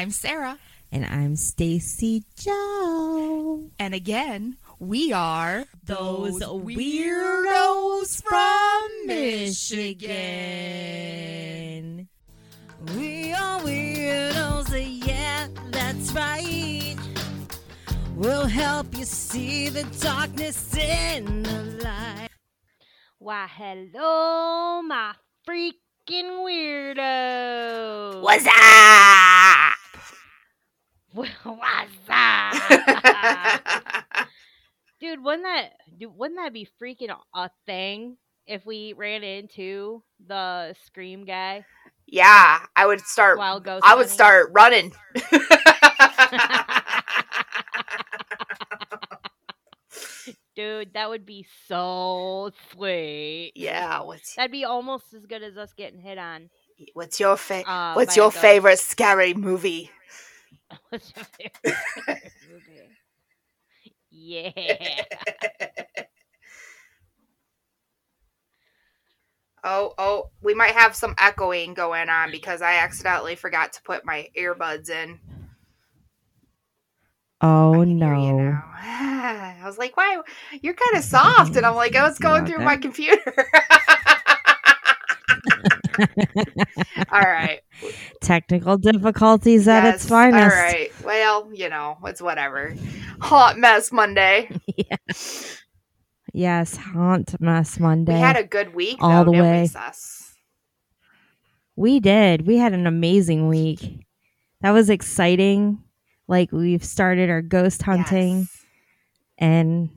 I'm 0.00 0.10
Sara. 0.10 0.58
And 0.90 1.04
I'm 1.04 1.36
Stacy 1.36 2.24
Joe. 2.34 3.68
And 3.78 3.92
again, 3.92 4.56
we 4.78 5.12
are 5.12 5.66
those 5.84 6.40
weirdos 6.40 8.22
from 8.22 8.88
Michigan. 9.06 10.08
We 12.96 13.34
are 13.34 13.60
weirdos, 13.60 15.04
yeah, 15.06 15.48
that's 15.70 16.12
right. 16.12 16.96
We'll 18.16 18.46
help 18.46 18.96
you 18.96 19.04
see 19.04 19.68
the 19.68 19.84
darkness 20.00 20.74
in 20.78 21.42
the 21.42 21.62
light. 21.84 22.30
Why, 23.18 23.46
hello, 23.54 24.80
my 24.80 25.12
freaking 25.46 26.40
weirdo. 26.42 28.22
What's 28.22 28.46
up? 28.46 29.69
What's 31.12 31.30
up? 32.08 32.54
dude, 35.00 35.24
wouldn't 35.24 35.42
that 35.44 35.70
dude, 35.98 36.16
wouldn't 36.16 36.38
that 36.38 36.52
be 36.52 36.68
freaking 36.80 37.14
a 37.34 37.50
thing 37.66 38.16
if 38.46 38.64
we 38.64 38.94
ran 38.96 39.24
into 39.24 40.02
the 40.26 40.74
scream 40.86 41.24
guy? 41.24 41.64
Yeah, 42.06 42.60
I 42.76 42.86
would 42.86 43.00
start. 43.00 43.38
Wild 43.38 43.64
ghost 43.64 43.84
I 43.86 43.94
would 43.94 44.08
hunting? 44.08 44.14
start 44.14 44.50
running. 44.52 44.92
Dude, 50.56 50.92
that 50.94 51.08
would 51.08 51.24
be 51.24 51.46
so 51.68 52.50
sweet. 52.72 53.52
yeah. 53.54 54.00
What's 54.02 54.34
That'd 54.34 54.50
be 54.52 54.64
almost 54.64 55.14
as 55.14 55.24
good 55.24 55.42
as 55.42 55.56
us 55.56 55.72
getting 55.74 56.00
hit 56.00 56.18
on. 56.18 56.50
what's 56.92 57.18
your 57.20 57.36
fa- 57.36 57.68
Uh, 57.68 57.94
What's 57.94 58.16
your 58.16 58.30
favorite 58.30 58.78
scary 58.78 59.32
movie? 59.32 59.90
What's 60.90 61.12
your 61.16 61.24
favorite 61.24 61.78
movie? 62.50 62.96
Yeah. 64.10 64.50
oh, 69.64 69.94
oh, 69.98 70.30
we 70.42 70.54
might 70.54 70.74
have 70.74 70.94
some 70.96 71.14
echoing 71.18 71.74
going 71.74 72.08
on 72.08 72.28
mm. 72.28 72.32
because 72.32 72.62
I 72.62 72.76
accidentally 72.76 73.36
forgot 73.36 73.72
to 73.74 73.82
put 73.82 74.04
my 74.04 74.28
earbuds 74.38 74.90
in. 74.90 75.18
Oh 77.42 77.72
I 77.72 77.86
can 77.86 77.96
hear 77.96 78.14
you 78.14 78.32
no. 78.34 78.62
I 78.82 79.62
was 79.64 79.78
like, 79.78 79.96
"Why? 79.96 80.18
You're 80.62 80.74
kind 80.74 80.96
of 80.96 81.04
soft," 81.04 81.56
and 81.56 81.64
I'm 81.64 81.74
like, 81.74 81.96
"I 81.96 82.02
was 82.02 82.18
going 82.18 82.46
Yeah, 82.46 82.48
through 82.48 82.58
that- 82.58 82.64
my 82.64 82.76
computer." 82.76 83.46
All 87.12 87.20
right. 87.20 87.60
Technical 88.20 88.76
difficulties 88.78 89.66
at 89.68 89.94
its 89.94 90.08
finest. 90.08 90.56
All 90.56 90.62
right. 90.62 90.90
Well, 91.04 91.50
you 91.52 91.68
know, 91.68 91.98
it's 92.04 92.20
whatever. 92.22 92.74
Hot 93.20 93.58
mess 93.58 93.92
Monday. 93.92 94.50
Yes, 96.32 96.76
haunt 96.76 97.40
mess 97.40 97.80
Monday. 97.80 98.14
We 98.14 98.20
had 98.20 98.36
a 98.36 98.44
good 98.44 98.72
week, 98.74 98.98
All 99.00 99.24
though, 99.24 99.32
the 99.32 99.36
we, 99.36 99.40
way. 99.40 99.66
Sus? 99.66 100.32
We 101.74 101.98
did. 101.98 102.46
We 102.46 102.56
had 102.56 102.72
an 102.72 102.86
amazing 102.86 103.48
week. 103.48 104.06
That 104.60 104.70
was 104.70 104.90
exciting. 104.90 105.82
Like 106.28 106.52
we've 106.52 106.84
started 106.84 107.30
our 107.30 107.42
ghost 107.42 107.82
hunting 107.82 108.38
Yes. 108.40 108.64
and 109.38 109.90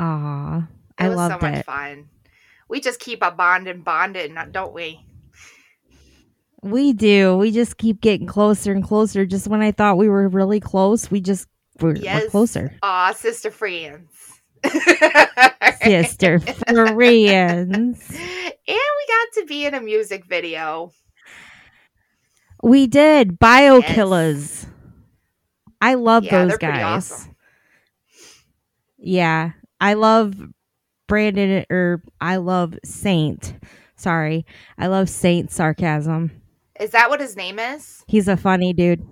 ah, 0.00 0.66
I 0.98 1.08
was 1.08 1.16
loved 1.16 1.40
so 1.40 1.46
much 1.48 1.58
it. 1.60 1.64
fun. 1.64 2.08
We 2.68 2.80
just 2.80 3.00
keep 3.00 3.22
a 3.22 3.30
bond 3.30 3.68
and 3.68 3.84
bonded, 3.84 4.36
don't 4.52 4.72
we? 4.74 5.00
We 6.62 6.92
do. 6.92 7.36
We 7.36 7.52
just 7.52 7.76
keep 7.78 8.00
getting 8.00 8.26
closer 8.26 8.72
and 8.72 8.82
closer. 8.82 9.24
Just 9.24 9.46
when 9.46 9.62
I 9.62 9.70
thought 9.72 9.98
we 9.98 10.08
were 10.08 10.28
really 10.28 10.58
close, 10.60 11.10
we 11.10 11.20
just 11.20 11.46
we're, 11.80 11.94
we're 11.94 12.28
closer. 12.30 12.72
Aw, 12.82 13.12
sister 13.12 13.50
friends. 13.50 14.10
Sister 15.82 16.40
friends. 16.66 18.10
And 18.10 18.52
we 18.68 19.06
got 19.08 19.32
to 19.34 19.44
be 19.46 19.64
in 19.66 19.74
a 19.74 19.80
music 19.80 20.24
video. 20.26 20.90
We 22.62 22.86
did 22.86 23.38
bio 23.38 23.80
killers. 23.82 24.66
I 25.80 25.94
love 25.94 26.24
Yeah, 26.24 26.46
those 26.46 26.58
guys. 26.58 27.12
awesome. 27.12 27.36
Yeah, 28.98 29.52
I 29.80 29.94
love 29.94 30.34
Brandon 31.06 31.64
or 31.70 32.02
I 32.20 32.36
love 32.36 32.74
Saint. 32.84 33.54
Sorry, 33.96 34.44
I 34.78 34.88
love 34.88 35.08
Saint 35.08 35.50
sarcasm. 35.50 36.30
Is 36.78 36.90
that 36.90 37.08
what 37.08 37.20
his 37.20 37.36
name 37.36 37.58
is? 37.58 38.04
He's 38.06 38.28
a 38.28 38.36
funny 38.36 38.72
dude. 38.72 39.06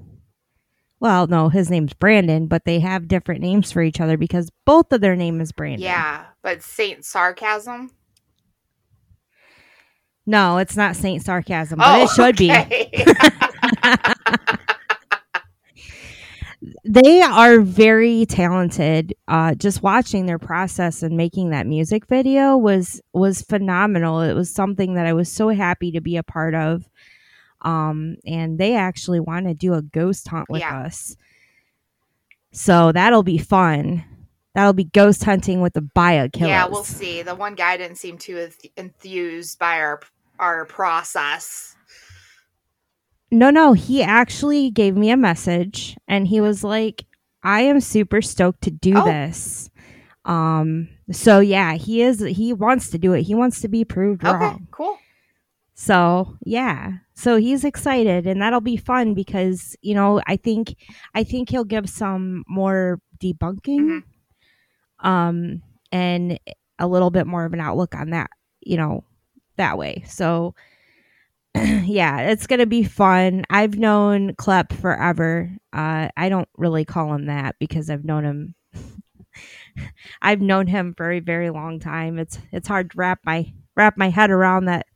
Well, 1.01 1.27
no, 1.27 1.49
his 1.49 1.71
name's 1.71 1.93
Brandon, 1.93 2.47
but 2.47 2.65
they 2.65 2.81
have 2.81 3.09
different 3.09 3.41
names 3.41 3.73
for 3.73 3.83
each 3.83 4.01
other 4.01 4.17
because 4.17 4.51
both 4.65 4.93
of 4.93 5.01
their 5.01 5.17
name 5.17 5.41
is 5.41 5.53
Brandon. 5.53 5.83
Yeah, 5.83 6.27
but 6.43 6.63
Saint 6.63 7.05
Sarcasm. 7.05 7.91
No, 10.27 10.57
it's 10.59 10.77
not 10.77 10.97
Saint 10.97 11.23
sarcasm, 11.23 11.79
but 11.79 11.87
oh, 11.87 12.05
it 12.05 12.11
should 12.11 12.37
be. 12.37 12.49
They 16.95 17.23
are 17.23 17.61
very 17.61 18.25
talented 18.27 19.15
uh 19.27 19.55
just 19.57 19.83
watching 19.83 20.27
their 20.27 20.39
process 20.39 21.03
and 21.03 21.17
making 21.17 21.51
that 21.51 21.67
music 21.67 22.07
video 22.07 22.57
was 22.57 23.01
was 23.13 23.43
phenomenal 23.43 24.21
it 24.21 24.35
was 24.35 24.51
something 24.53 24.95
that 24.95 25.07
i 25.07 25.13
was 25.13 25.33
so 25.33 25.49
happy 25.49 25.91
to 25.93 26.01
be 26.01 26.17
a 26.17 26.23
part 26.23 26.55
of 26.55 26.89
um 27.63 28.17
and 28.27 28.59
they 28.59 28.77
actually 28.77 29.19
want 29.21 29.47
to 29.47 29.55
do 29.55 29.75
a 29.75 29.83
ghost 29.83 30.29
hunt 30.29 30.47
with 30.49 30.61
Yeah. 30.61 30.83
us 30.83 31.17
so 32.53 32.93
that'll 32.93 33.25
be 33.25 33.39
fun 33.39 34.05
that'll 34.55 34.73
be 34.73 34.85
ghost 34.85 35.25
hunting 35.25 35.61
with 35.61 35.73
the 35.73 35.83
bio 35.83 36.29
killers 36.29 36.51
yeah, 36.51 36.67
we'll 36.67 36.85
see. 36.85 37.23
The 37.23 37.35
one 37.35 37.57
guy 37.57 37.77
didn't 37.77 37.97
seem 37.99 38.19
too 38.19 38.51
enthused 38.77 39.59
by 39.59 39.81
our 39.81 40.01
our 40.39 40.65
process. 40.67 41.74
No, 43.35 43.51
no, 43.51 43.73
he 43.73 44.03
actually 44.03 44.71
gave 44.71 44.97
me 44.97 45.11
a 45.11 45.17
message 45.17 45.97
and 46.07 46.29
he 46.29 46.41
was 46.41 46.63
like, 46.63 47.05
I 47.43 47.63
am 47.63 47.81
super 47.81 48.23
stoked 48.23 48.63
to 48.63 48.71
do 48.71 48.95
Oh. 48.97 49.05
this. 49.05 49.69
Um 50.25 50.89
so 51.11 51.41
yeah, 51.41 51.75
he 51.75 52.01
is 52.01 52.21
he 52.21 52.53
wants 52.53 52.91
to 52.91 52.99
do 52.99 53.13
it. 53.13 53.23
He 53.23 53.35
wants 53.35 53.61
to 53.61 53.69
be 53.69 53.85
proved 53.85 54.25
Okay, 54.25 54.33
wrong. 54.33 54.69
cool. 54.71 54.99
So, 55.75 56.37
yeah. 56.45 56.93
So 57.15 57.37
he's 57.37 57.65
excited 57.65 58.27
and 58.29 58.41
that'll 58.41 58.61
be 58.61 58.77
fun 58.77 59.13
because, 59.15 59.77
you 59.83 59.95
know, 59.95 60.23
I 60.27 60.37
think 60.37 60.77
I 61.15 61.25
think 61.25 61.51
he'll 61.51 61.65
give 61.65 61.91
some 61.91 62.45
more 62.49 63.01
debunking 63.23 63.81
Mhm. 65.01 65.07
um 65.07 65.63
and 65.93 66.39
a 66.79 66.87
little 66.87 67.11
bit 67.11 67.27
more 67.27 67.45
of 67.45 67.53
an 67.53 67.61
outlook 67.61 67.95
on 67.95 68.11
that, 68.11 68.31
you 68.61 68.77
know, 68.77 69.05
that 69.57 69.77
way. 69.77 70.05
So 70.07 70.55
yeah, 71.85 72.21
it's 72.21 72.47
gonna 72.47 72.67
be 72.67 72.83
fun. 72.83 73.45
I've 73.51 73.79
known 73.79 74.35
Klep 74.35 74.73
forever. 74.73 75.51
Uh, 75.73 76.09
I 76.17 76.29
don't 76.29 76.49
really 76.57 76.85
call 76.85 77.15
him 77.15 77.27
that 77.27 77.57
because 77.59 77.91
I've 77.91 78.05
known 78.05 78.25
him. 78.25 78.55
I've 80.23 80.41
known 80.41 80.67
him 80.67 80.95
for 80.97 81.11
a 81.13 81.21
very 81.21 81.51
long 81.51 81.79
time. 81.81 82.19
It's 82.19 82.39
it's 82.53 82.69
hard 82.69 82.91
to 82.91 82.99
wrap 82.99 83.21
my 83.25 83.53
wrap 83.77 83.97
my 83.97 84.09
head 84.11 84.31
around 84.31 84.65
that. 84.67 84.87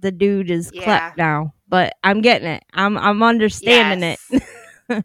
The 0.00 0.12
dude 0.12 0.50
is 0.50 0.70
Yeah. 0.72 0.84
Klep 1.10 1.16
now, 1.16 1.54
but 1.68 1.94
I'm 2.04 2.20
getting 2.20 2.48
it. 2.48 2.62
I'm 2.72 2.96
I'm 2.96 3.22
understanding 3.22 4.16
Yes. 4.30 4.42
it. 4.88 5.04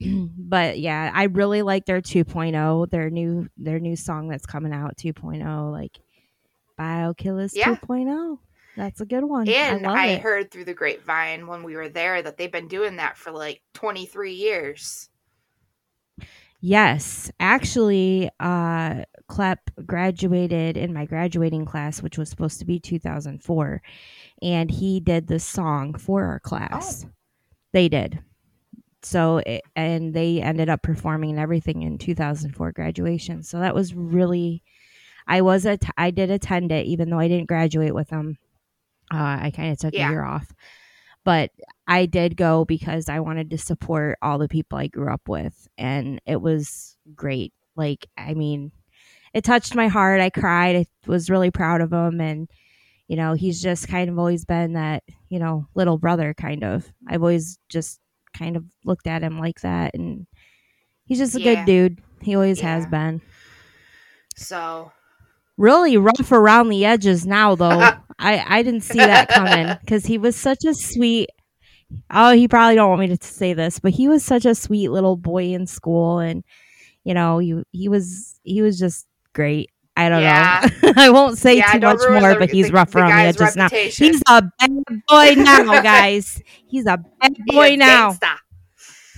but 0.38 0.78
yeah, 0.78 1.10
I 1.14 1.24
really 1.24 1.62
like 1.62 1.86
their 1.86 2.00
2.0, 2.00 2.90
their 2.90 3.10
new 3.10 3.48
their 3.56 3.78
new 3.78 3.96
song 3.96 4.28
that's 4.28 4.46
coming 4.46 4.72
out 4.72 4.96
2.0, 4.96 5.72
like 5.72 5.98
Bio 6.76 7.14
Killers 7.14 7.54
Yeah. 7.56 7.74
2.0. 7.76 8.38
That's 8.80 9.02
a 9.02 9.04
good 9.04 9.24
one. 9.24 9.46
And 9.46 9.86
I 9.86 10.14
I, 10.14 10.16
heard 10.16 10.50
through 10.50 10.64
the 10.64 10.72
grapevine 10.72 11.46
when 11.46 11.62
we 11.62 11.76
were 11.76 11.90
there 11.90 12.22
that 12.22 12.38
they've 12.38 12.50
been 12.50 12.66
doing 12.66 12.96
that 12.96 13.18
for 13.18 13.30
like 13.30 13.60
23 13.74 14.32
years. 14.32 15.10
Yes, 16.62 17.30
actually, 17.38 18.30
uh, 18.40 19.04
Klep 19.28 19.58
graduated 19.84 20.78
in 20.78 20.94
my 20.94 21.04
graduating 21.04 21.66
class, 21.66 22.02
which 22.02 22.16
was 22.16 22.30
supposed 22.30 22.58
to 22.60 22.64
be 22.64 22.80
2004, 22.80 23.82
and 24.40 24.70
he 24.70 24.98
did 24.98 25.26
the 25.26 25.40
song 25.40 25.92
for 25.92 26.24
our 26.24 26.40
class. 26.40 27.04
They 27.72 27.90
did. 27.90 28.18
So, 29.02 29.38
it, 29.38 29.62
and 29.76 30.14
they 30.14 30.40
ended 30.40 30.70
up 30.70 30.82
performing 30.82 31.30
and 31.30 31.38
everything 31.38 31.82
in 31.82 31.98
2004 31.98 32.72
graduation. 32.72 33.42
So 33.42 33.60
that 33.60 33.74
was 33.74 33.94
really, 33.94 34.62
I 35.26 35.42
was 35.42 35.66
a, 35.66 35.78
I 35.98 36.10
did 36.10 36.30
attend 36.30 36.72
it, 36.72 36.86
even 36.86 37.10
though 37.10 37.18
I 37.18 37.28
didn't 37.28 37.48
graduate 37.48 37.94
with 37.94 38.08
them. 38.08 38.38
Uh, 39.12 39.38
I 39.42 39.52
kind 39.54 39.72
of 39.72 39.78
took 39.78 39.94
Yeah. 39.94 40.08
a 40.08 40.10
year 40.12 40.24
off, 40.24 40.52
but 41.24 41.50
I 41.86 42.06
did 42.06 42.36
go 42.36 42.64
because 42.64 43.08
I 43.08 43.20
wanted 43.20 43.50
to 43.50 43.58
support 43.58 44.18
all 44.22 44.38
the 44.38 44.48
people 44.48 44.78
I 44.78 44.86
grew 44.86 45.12
up 45.12 45.28
with, 45.28 45.68
and 45.76 46.20
it 46.26 46.40
was 46.40 46.96
great. 47.14 47.52
Like, 47.76 48.06
I 48.16 48.34
mean, 48.34 48.72
it 49.34 49.44
touched 49.44 49.74
my 49.74 49.88
heart. 49.88 50.20
I 50.20 50.30
cried. 50.30 50.76
I 50.76 50.86
was 51.06 51.28
really 51.30 51.50
proud 51.50 51.80
of 51.80 51.92
him, 51.92 52.20
and 52.20 52.48
you 53.08 53.16
know, 53.16 53.32
he's 53.32 53.60
just 53.60 53.88
kind 53.88 54.08
of 54.08 54.16
always 54.20 54.44
been 54.44 54.74
that, 54.74 55.02
you 55.28 55.40
know, 55.40 55.66
little 55.74 55.98
brother 55.98 56.32
kind 56.32 56.62
of. 56.62 56.92
I've 57.08 57.22
always 57.22 57.58
just 57.68 57.98
kind 58.32 58.56
of 58.56 58.64
looked 58.84 59.08
at 59.08 59.20
him 59.24 59.36
like 59.36 59.62
that 59.62 59.96
and 59.96 60.28
he's 61.06 61.18
just 61.18 61.34
a 61.34 61.40
Yeah. 61.40 61.56
good 61.56 61.64
dude. 61.66 62.02
He 62.22 62.36
always 62.36 62.60
has 62.60 62.86
been. 62.86 63.20
So 64.36 64.92
Really 65.60 65.96
rough 65.98 66.32
around 66.32 66.70
the 66.70 66.84
edges 66.86 67.26
now 67.26 67.54
though. 67.54 67.68
I 68.18 68.44
I 68.58 68.62
didn't 68.62 68.80
see 68.82 68.98
that 68.98 69.28
coming 69.28 69.76
cuz 69.86 70.06
he 70.06 70.18
was 70.18 70.34
such 70.36 70.64
a 70.64 70.74
sweet 70.74 71.28
Oh, 72.10 72.32
he 72.32 72.46
probably 72.48 72.76
don't 72.76 72.88
want 72.88 73.00
me 73.00 73.08
to 73.16 73.18
say 73.26 73.52
this, 73.52 73.78
but 73.80 73.90
he 73.92 74.06
was 74.08 74.24
such 74.24 74.44
a 74.44 74.54
sweet 74.54 74.90
little 74.90 75.16
boy 75.16 75.52
in 75.54 75.66
school 75.66 76.18
and 76.20 76.44
you 77.04 77.14
know, 77.14 77.38
he 77.38 77.62
he 77.72 77.88
was 77.88 78.38
he 78.42 78.62
was 78.62 78.78
just 78.78 79.06
great. 79.34 79.70
I 79.96 80.08
don't 80.08 80.22
Yeah. 80.22 80.68
know. 80.82 80.92
I 80.96 81.10
won't 81.10 81.36
say 81.36 81.56
yeah, 81.58 81.72
too 81.72 81.80
much 81.80 81.98
more, 82.08 82.34
the- 82.34 82.38
but 82.38 82.50
he's 82.50 82.68
the- 82.68 82.72
rough 82.72 82.94
around 82.94 83.10
the 83.10 83.22
edges 83.42 83.56
now. 83.56 83.68
He's 83.70 84.22
a 84.28 84.42
bad 84.58 84.70
boy 85.08 85.34
now, 85.36 85.82
guys. 85.94 86.40
He's 86.68 86.86
a 86.86 86.96
bad 87.20 87.34
boy 87.46 87.72
is 87.72 87.78
now. 87.78 88.12
gangsta. 88.12 88.36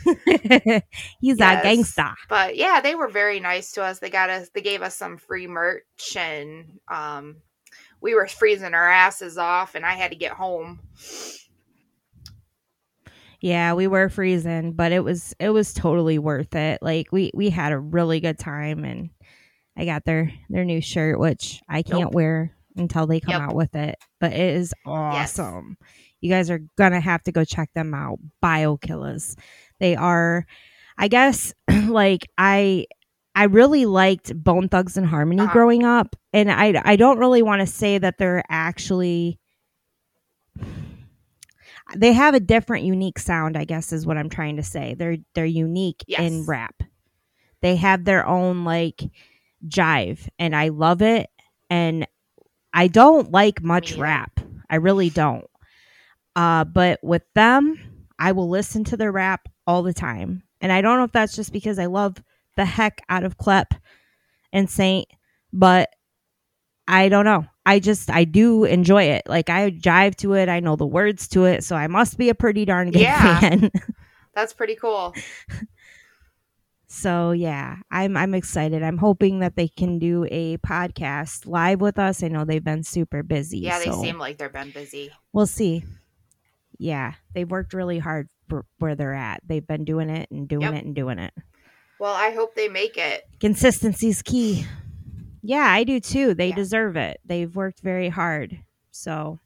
He's 1.21 1.39
Yes. 1.39 1.65
a 1.65 1.67
gangsta. 1.67 2.15
But 2.29 2.57
yeah, 2.57 2.81
they 2.81 2.95
were 2.95 3.09
very 3.09 3.41
nice 3.41 3.73
to 3.73 3.83
us. 3.83 3.99
They 4.01 4.11
got 4.11 4.31
us 4.31 4.51
they 4.55 4.61
gave 4.63 4.83
us 4.83 4.97
some 4.97 5.17
free 5.19 5.47
merch 5.47 5.85
and 6.17 6.79
um 6.89 7.37
we 8.01 8.15
were 8.15 8.27
freezing 8.27 8.75
our 8.75 8.89
asses 8.91 9.39
off 9.39 9.75
and 9.75 9.87
I 9.87 9.93
had 9.95 10.11
to 10.13 10.17
get 10.17 10.33
home. 10.33 10.81
Yeah, 13.41 13.75
we 13.75 13.89
were 13.89 14.09
freezing, 14.09 14.73
but 14.73 14.93
it 14.93 15.01
was 15.03 15.35
it 15.41 15.51
was 15.51 15.75
totally 15.75 16.19
worth 16.19 16.55
it. 16.55 16.81
Like 16.83 17.11
we 17.13 17.31
we 17.35 17.51
had 17.51 17.73
a 17.73 17.79
really 17.79 18.21
good 18.21 18.39
time 18.39 18.85
and 18.85 19.11
I 19.77 19.85
got 19.85 20.05
their 20.05 20.33
their 20.49 20.65
new 20.65 20.81
shirt 20.81 21.19
which 21.19 21.61
I 21.69 21.83
can't 21.83 22.13
Nope. 22.13 22.15
wear 22.15 22.55
until 22.77 23.07
they 23.07 23.21
come 23.21 23.33
Yep. 23.33 23.41
out 23.41 23.55
with 23.55 23.75
it, 23.75 23.97
but 24.21 24.33
it 24.33 24.55
is 24.57 24.73
awesome. 24.87 25.77
You 26.21 26.31
guys 26.31 26.51
are 26.51 26.61
going 26.79 26.93
to 26.93 27.01
have 27.01 27.23
to 27.25 27.33
go 27.33 27.45
check 27.45 27.71
them 27.75 27.95
out. 27.95 28.19
Biokillers. 28.43 29.37
They 29.83 29.97
are. 29.97 30.47
I 30.97 31.09
guess 31.09 31.53
like 31.89 32.29
I 32.39 32.87
I 33.35 33.45
really 33.45 33.85
liked 33.87 34.33
Bone 34.43 34.69
Thugs-n-Harmony 34.69 35.43
Uh-huh. 35.43 35.53
growing 35.53 35.85
up 35.85 36.15
and 36.33 36.51
I 36.51 36.81
I 36.85 36.97
don't 36.97 37.19
really 37.19 37.43
want 37.43 37.61
to 37.61 37.67
say 37.67 37.99
that 37.99 38.17
they're 38.19 38.45
actually 38.49 39.39
they 41.97 42.13
have 42.13 42.35
a 42.35 42.41
different 42.41 42.85
unique 42.85 43.19
sound 43.19 43.57
i 43.57 43.65
guess 43.65 43.93
is 43.93 44.07
what 44.07 44.17
i'm 44.17 44.31
trying 44.31 44.57
to 44.57 44.63
say. 44.63 44.95
They're 44.95 45.17
they're 45.35 45.45
unique 45.45 46.03
in 46.23 46.47
rap. 46.47 46.83
They 47.61 47.77
have 47.77 48.05
their 48.05 48.27
own 48.27 48.65
like 48.65 49.03
jive 49.67 50.29
and 50.39 50.55
i 50.57 50.69
love 50.69 51.03
it 51.03 51.29
and 51.71 52.07
i 52.73 52.87
don't 52.89 53.31
like 53.33 53.63
much 53.63 53.95
rap. 53.97 54.41
I 54.71 54.77
really 54.77 55.11
don't. 55.11 55.47
Uh 56.37 56.65
but 56.65 57.01
with 57.03 57.25
them 57.35 57.79
i 58.19 58.33
will 58.33 58.49
listen 58.49 58.85
to 58.85 58.97
their 58.97 59.13
rap 59.13 59.49
all 59.67 59.83
the 59.83 59.95
time 59.95 60.43
and 60.61 60.73
i 60.73 60.81
don't 60.81 60.99
know 60.99 61.05
if 61.05 61.13
that's 61.13 61.37
just 61.37 61.53
because 61.53 61.79
i 61.79 61.87
love 61.87 62.17
the 62.57 62.65
heck 62.65 63.01
out 63.09 63.25
of 63.25 63.39
Klep 63.39 63.67
and 64.53 64.69
saint 64.69 65.07
but 65.53 65.91
I 66.89 67.09
don't 67.09 67.25
know. 67.25 67.47
I 67.65 67.79
just 67.79 68.11
I 68.11 68.25
do 68.25 68.65
enjoy 68.65 69.05
it. 69.05 69.23
Like 69.29 69.49
I 69.49 69.71
jive 69.71 70.17
to 70.17 70.33
it. 70.35 70.49
I 70.49 70.59
know 70.59 70.75
the 70.75 70.85
words 70.85 71.29
to 71.29 71.45
it, 71.45 71.63
so 71.63 71.77
I 71.77 71.87
must 71.87 72.19
be 72.19 72.29
a 72.29 72.35
pretty 72.35 72.65
darn 72.65 72.91
good 72.91 73.03
Yeah. 73.03 73.39
fan. 73.39 73.71
That's 74.35 74.53
pretty 74.53 74.75
cool. 74.75 75.15
so 76.89 77.31
yeah, 77.31 77.77
I'm 77.91 78.17
I'm 78.17 78.35
excited. 78.35 78.83
I'm 78.83 78.99
hoping 78.99 79.39
that 79.39 79.55
they 79.57 79.69
can 79.69 79.99
do 80.01 80.27
a 80.31 80.59
podcast 80.59 81.47
live 81.47 81.81
with 81.81 81.99
us. 82.01 82.23
I 82.23 82.29
know 82.29 82.45
they've 82.45 82.63
been 82.63 82.83
super 82.83 83.23
busy. 83.23 83.61
Yeah, 83.61 83.79
they 83.79 83.85
so 83.87 84.03
seem 84.03 84.19
like 84.19 84.39
they've 84.39 84.53
been 84.53 84.73
busy. 84.73 85.11
we'll 85.33 85.47
see. 85.47 85.85
Yeah, 86.79 87.15
they've 87.33 87.51
worked 87.51 87.75
really 87.75 88.01
hard 88.01 88.29
where 88.79 88.95
they're 88.95 89.15
at. 89.15 89.41
They've 89.47 89.67
been 89.67 89.85
doing 89.85 90.11
it 90.11 90.31
and 90.31 90.49
doing 90.49 90.63
Yep. 90.63 90.75
it 90.75 90.85
and 90.85 90.95
doing 90.95 91.19
it. 91.19 91.33
Well, 91.99 92.15
I 92.15 92.31
hope 92.31 92.55
they 92.55 92.69
make 92.69 92.97
it. 92.97 93.23
Consistency 93.41 94.09
is 94.09 94.23
key. 94.23 94.67
Yeah, 95.43 95.65
I 95.67 95.85
do 95.85 96.01
too. 96.01 96.35
They 96.35 96.49
Yeah. 96.49 96.55
deserve 96.57 96.97
it. 96.97 97.21
They've 97.25 97.55
worked 97.55 97.81
very 97.81 98.09
hard. 98.09 98.59
So, 98.91 99.39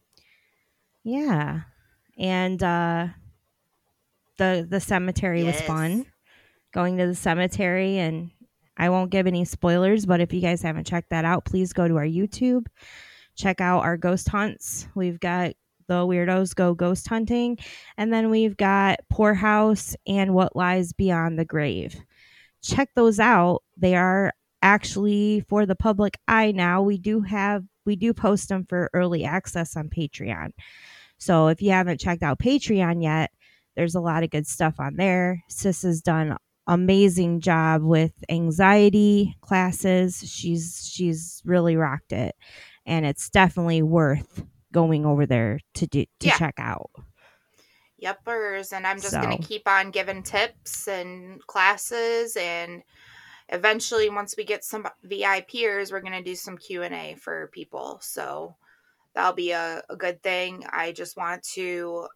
yeah. 1.05 1.61
And 2.19 2.63
uh 2.63 3.09
the 4.39 4.67
the 4.69 4.81
cemetery 4.81 5.45
was 5.45 5.61
fun. 5.63 6.07
Going 6.73 6.99
to 6.99 7.07
the 7.07 7.15
cemetery 7.15 7.99
and 7.99 8.31
I 8.77 8.91
won't 8.91 9.11
give 9.11 9.27
any 9.27 9.45
spoilers, 9.47 10.05
but 10.05 10.21
if 10.21 10.33
you 10.35 10.43
guys 10.43 10.61
haven't 10.61 10.87
checked 10.87 11.09
that 11.11 11.25
out, 11.25 11.47
please 11.47 11.73
go 11.73 11.89
to 11.89 11.97
our 11.97 12.05
YouTube. 12.05 12.67
Check 13.35 13.61
out 13.63 13.81
our 13.85 13.97
ghost 13.97 14.29
hunts. 14.29 14.87
We've 14.95 15.19
got 15.21 15.53
the 15.89 16.07
weirdos 16.07 16.55
go 16.55 16.75
ghost 16.75 17.09
hunting, 17.09 17.59
and 17.97 18.13
then 18.13 18.31
we've 18.31 18.57
got 18.57 19.01
Poorhouse 19.11 19.97
and 20.07 20.35
What 20.35 20.57
Lies 20.57 20.93
Beyond 20.93 21.39
the 21.39 21.45
Grave. 21.45 21.97
Check 22.63 22.91
those 22.95 23.21
out. 23.21 23.63
They 23.77 23.95
are 23.95 24.33
actually 24.63 25.45
for 25.49 25.67
the 25.67 25.77
public 25.77 26.19
eye 26.27 26.53
now. 26.53 26.83
We 26.83 26.99
do 26.99 27.21
have 27.21 27.65
we 27.85 27.97
do 27.97 28.13
post 28.13 28.49
them 28.49 28.67
for 28.69 28.91
early 28.93 29.25
access 29.25 29.77
on 29.77 29.89
Patreon. 29.89 30.51
So 31.19 31.49
if 31.49 31.63
you 31.63 31.71
haven't 31.71 32.01
checked 32.01 32.23
out 32.23 32.41
Patreon 32.41 33.03
yet, 33.03 33.31
there's 33.77 33.95
a 33.95 34.01
lot 34.01 34.23
of 34.23 34.31
good 34.31 34.47
stuff 34.47 34.75
on 34.81 34.97
there. 34.97 35.43
Sis 35.49 35.83
has 35.83 36.03
done 36.03 36.37
amazing 36.67 37.41
job 37.41 37.83
with 37.83 38.13
anxiety 38.29 39.37
classes. 39.41 40.23
She's 40.27 40.91
she's 40.93 41.43
really 41.45 41.77
rocked 41.77 42.13
it. 42.13 42.35
And 42.87 43.07
it's 43.07 43.31
definitely 43.31 43.83
worth 43.83 44.45
going 44.77 45.07
over 45.07 45.25
there 45.25 45.59
to 45.73 45.87
do 45.87 46.05
to 46.21 46.27
Yeah. 46.27 46.37
check 46.37 46.55
out. 46.59 46.91
Yepers, 48.03 48.75
and 48.75 48.87
I'm 48.87 49.01
just 49.01 49.15
gonna 49.15 49.39
keep 49.39 49.67
on 49.67 49.91
giving 49.91 50.23
tips 50.23 50.87
and 50.87 51.45
classes, 51.47 52.37
and 52.37 52.83
eventually, 53.49 54.11
once 54.11 54.37
we 54.37 54.45
get 54.45 54.65
some 54.65 54.87
VIPers, 55.03 55.91
we're 55.91 56.03
gonna 56.03 56.23
do 56.23 56.35
some 56.37 56.59
Q 56.59 56.83
and 56.83 56.95
A 56.95 57.15
for 57.15 57.49
people. 57.55 57.99
So 58.03 58.55
that'll 59.15 59.33
be 59.33 59.53
a, 59.53 59.83
a 59.89 59.97
good 59.97 60.23
thing. 60.23 60.67
I 60.71 60.93
just 60.93 61.17
want 61.17 61.43
to. 61.55 62.09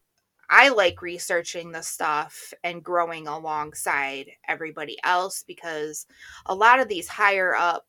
I 0.50 0.68
like 0.68 1.00
researching 1.00 1.72
the 1.72 1.80
stuff 1.82 2.52
and 2.62 2.82
growing 2.84 3.26
alongside 3.26 4.26
everybody 4.46 4.98
else 5.02 5.44
because 5.46 6.06
a 6.44 6.54
lot 6.54 6.80
of 6.80 6.88
these 6.88 7.08
higher 7.08 7.54
up 7.54 7.86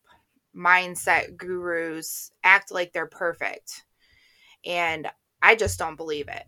mindset 0.56 1.36
gurus 1.36 2.32
act 2.44 2.72
like 2.72 2.94
they're 2.94 3.08
perfect. 3.08 3.84
And 4.66 5.08
I 5.42 5.56
just 5.56 5.80
don't 5.80 5.96
believe 5.96 6.28
it. 6.28 6.44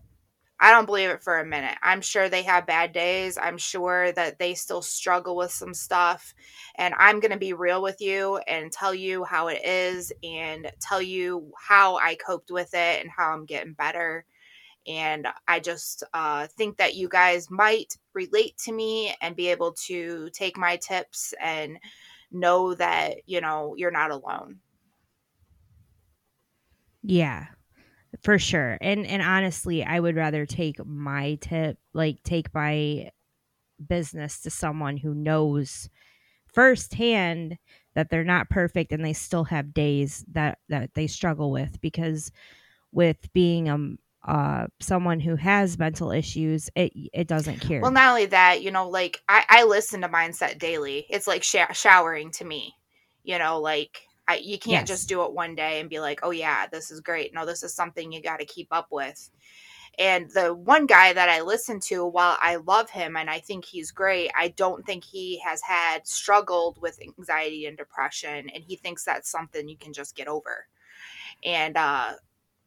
I 0.60 0.70
don't 0.70 0.86
believe 0.86 1.10
it 1.10 1.22
for 1.22 1.40
a 1.40 1.44
minute. 1.44 1.76
I'm 1.82 2.00
sure 2.00 2.28
they 2.28 2.44
have 2.44 2.66
bad 2.66 2.92
days. 2.92 3.36
I'm 3.36 3.58
sure 3.58 4.12
that 4.12 4.38
they 4.38 4.54
still 4.54 4.82
struggle 4.82 5.36
with 5.36 5.50
some 5.50 5.74
stuff. 5.74 6.32
And 6.76 6.94
I'm 6.96 7.20
going 7.20 7.32
to 7.32 7.38
be 7.38 7.52
real 7.52 7.82
with 7.82 8.00
you 8.00 8.38
and 8.46 8.70
tell 8.70 8.94
you 8.94 9.24
how 9.24 9.48
it 9.48 9.64
is 9.64 10.12
and 10.22 10.70
tell 10.80 11.02
you 11.02 11.52
how 11.58 11.96
I 11.96 12.14
coped 12.14 12.50
with 12.50 12.72
it 12.72 13.02
and 13.02 13.10
how 13.10 13.32
I'm 13.32 13.46
getting 13.46 13.72
better. 13.72 14.24
And 14.86 15.26
I 15.48 15.60
just 15.60 16.04
uh, 16.12 16.46
think 16.46 16.76
that 16.76 16.94
you 16.94 17.08
guys 17.08 17.50
might 17.50 17.96
relate 18.12 18.56
to 18.64 18.72
me 18.72 19.14
and 19.20 19.34
be 19.34 19.48
able 19.48 19.72
to 19.86 20.30
take 20.30 20.56
my 20.56 20.76
tips 20.76 21.34
and 21.40 21.78
know 22.30 22.74
that, 22.74 23.16
you 23.26 23.40
know, 23.40 23.74
you're 23.76 23.90
not 23.90 24.12
alone. 24.12 24.60
Yeah. 27.02 27.46
For 28.22 28.38
sure. 28.38 28.78
And 28.80 29.06
and 29.06 29.22
honestly, 29.22 29.84
I 29.84 29.98
would 30.00 30.16
rather 30.16 30.46
take 30.46 30.84
my 30.84 31.38
tip, 31.40 31.78
like 31.92 32.22
take 32.22 32.52
my 32.54 33.10
business 33.88 34.40
to 34.42 34.50
someone 34.50 34.96
who 34.96 35.14
knows 35.14 35.88
firsthand 36.52 37.58
that 37.94 38.10
they're 38.10 38.24
not 38.24 38.48
perfect 38.48 38.92
and 38.92 39.04
they 39.04 39.12
still 39.12 39.44
have 39.44 39.74
days 39.74 40.24
that 40.32 40.58
that 40.68 40.94
they 40.94 41.06
struggle 41.06 41.50
with 41.50 41.80
because 41.80 42.30
with 42.92 43.32
being 43.32 43.68
a 43.68 44.30
uh 44.30 44.66
someone 44.80 45.20
who 45.20 45.36
has 45.36 45.78
mental 45.78 46.10
issues, 46.10 46.70
it 46.74 46.92
it 47.12 47.26
doesn't 47.26 47.60
care. 47.60 47.80
Well, 47.80 47.90
not 47.90 48.10
only 48.10 48.26
that, 48.26 48.62
you 48.62 48.70
know, 48.70 48.88
like 48.88 49.22
I, 49.28 49.44
I 49.48 49.64
listen 49.64 50.00
to 50.02 50.08
Mindset 50.08 50.58
Daily. 50.58 51.06
It's 51.10 51.26
like 51.26 51.42
sho- 51.42 51.72
showering 51.72 52.30
to 52.32 52.44
me. 52.44 52.74
You 53.22 53.38
know, 53.38 53.60
like 53.60 54.02
I, 54.28 54.36
you 54.36 54.58
can't 54.58 54.86
Yes. 54.86 54.88
just 54.88 55.08
do 55.08 55.24
it 55.24 55.32
one 55.32 55.54
day 55.54 55.80
and 55.80 55.90
be 55.90 56.00
like, 56.00 56.20
oh 56.22 56.30
yeah, 56.30 56.66
this 56.66 56.90
is 56.90 57.00
great. 57.00 57.34
No, 57.34 57.44
this 57.46 57.62
is 57.62 57.74
something 57.74 58.12
you 58.12 58.22
got 58.22 58.40
to 58.40 58.46
keep 58.46 58.68
up 58.70 58.88
with. 58.90 59.30
And 59.98 60.30
the 60.30 60.54
one 60.54 60.86
guy 60.86 61.12
that 61.12 61.28
I 61.28 61.42
listen 61.42 61.78
to, 61.80 62.04
while 62.06 62.36
I 62.40 62.56
love 62.56 62.90
him 62.90 63.16
and 63.16 63.30
I 63.30 63.38
think 63.40 63.64
he's 63.64 63.92
great, 63.92 64.30
I 64.36 64.48
don't 64.48 64.84
think 64.86 65.04
he 65.04 65.38
has 65.44 65.60
had 65.62 66.06
struggled 66.06 66.80
with 66.82 66.98
anxiety 67.00 67.66
and 67.66 67.76
depression, 67.76 68.50
and 68.50 68.64
he 68.64 68.76
thinks 68.76 69.04
that's 69.04 69.30
something 69.30 69.68
you 69.68 69.76
can 69.76 69.92
just 69.92 70.16
get 70.16 70.26
over. 70.28 70.66
And 71.44 71.76
uh, 71.76 72.14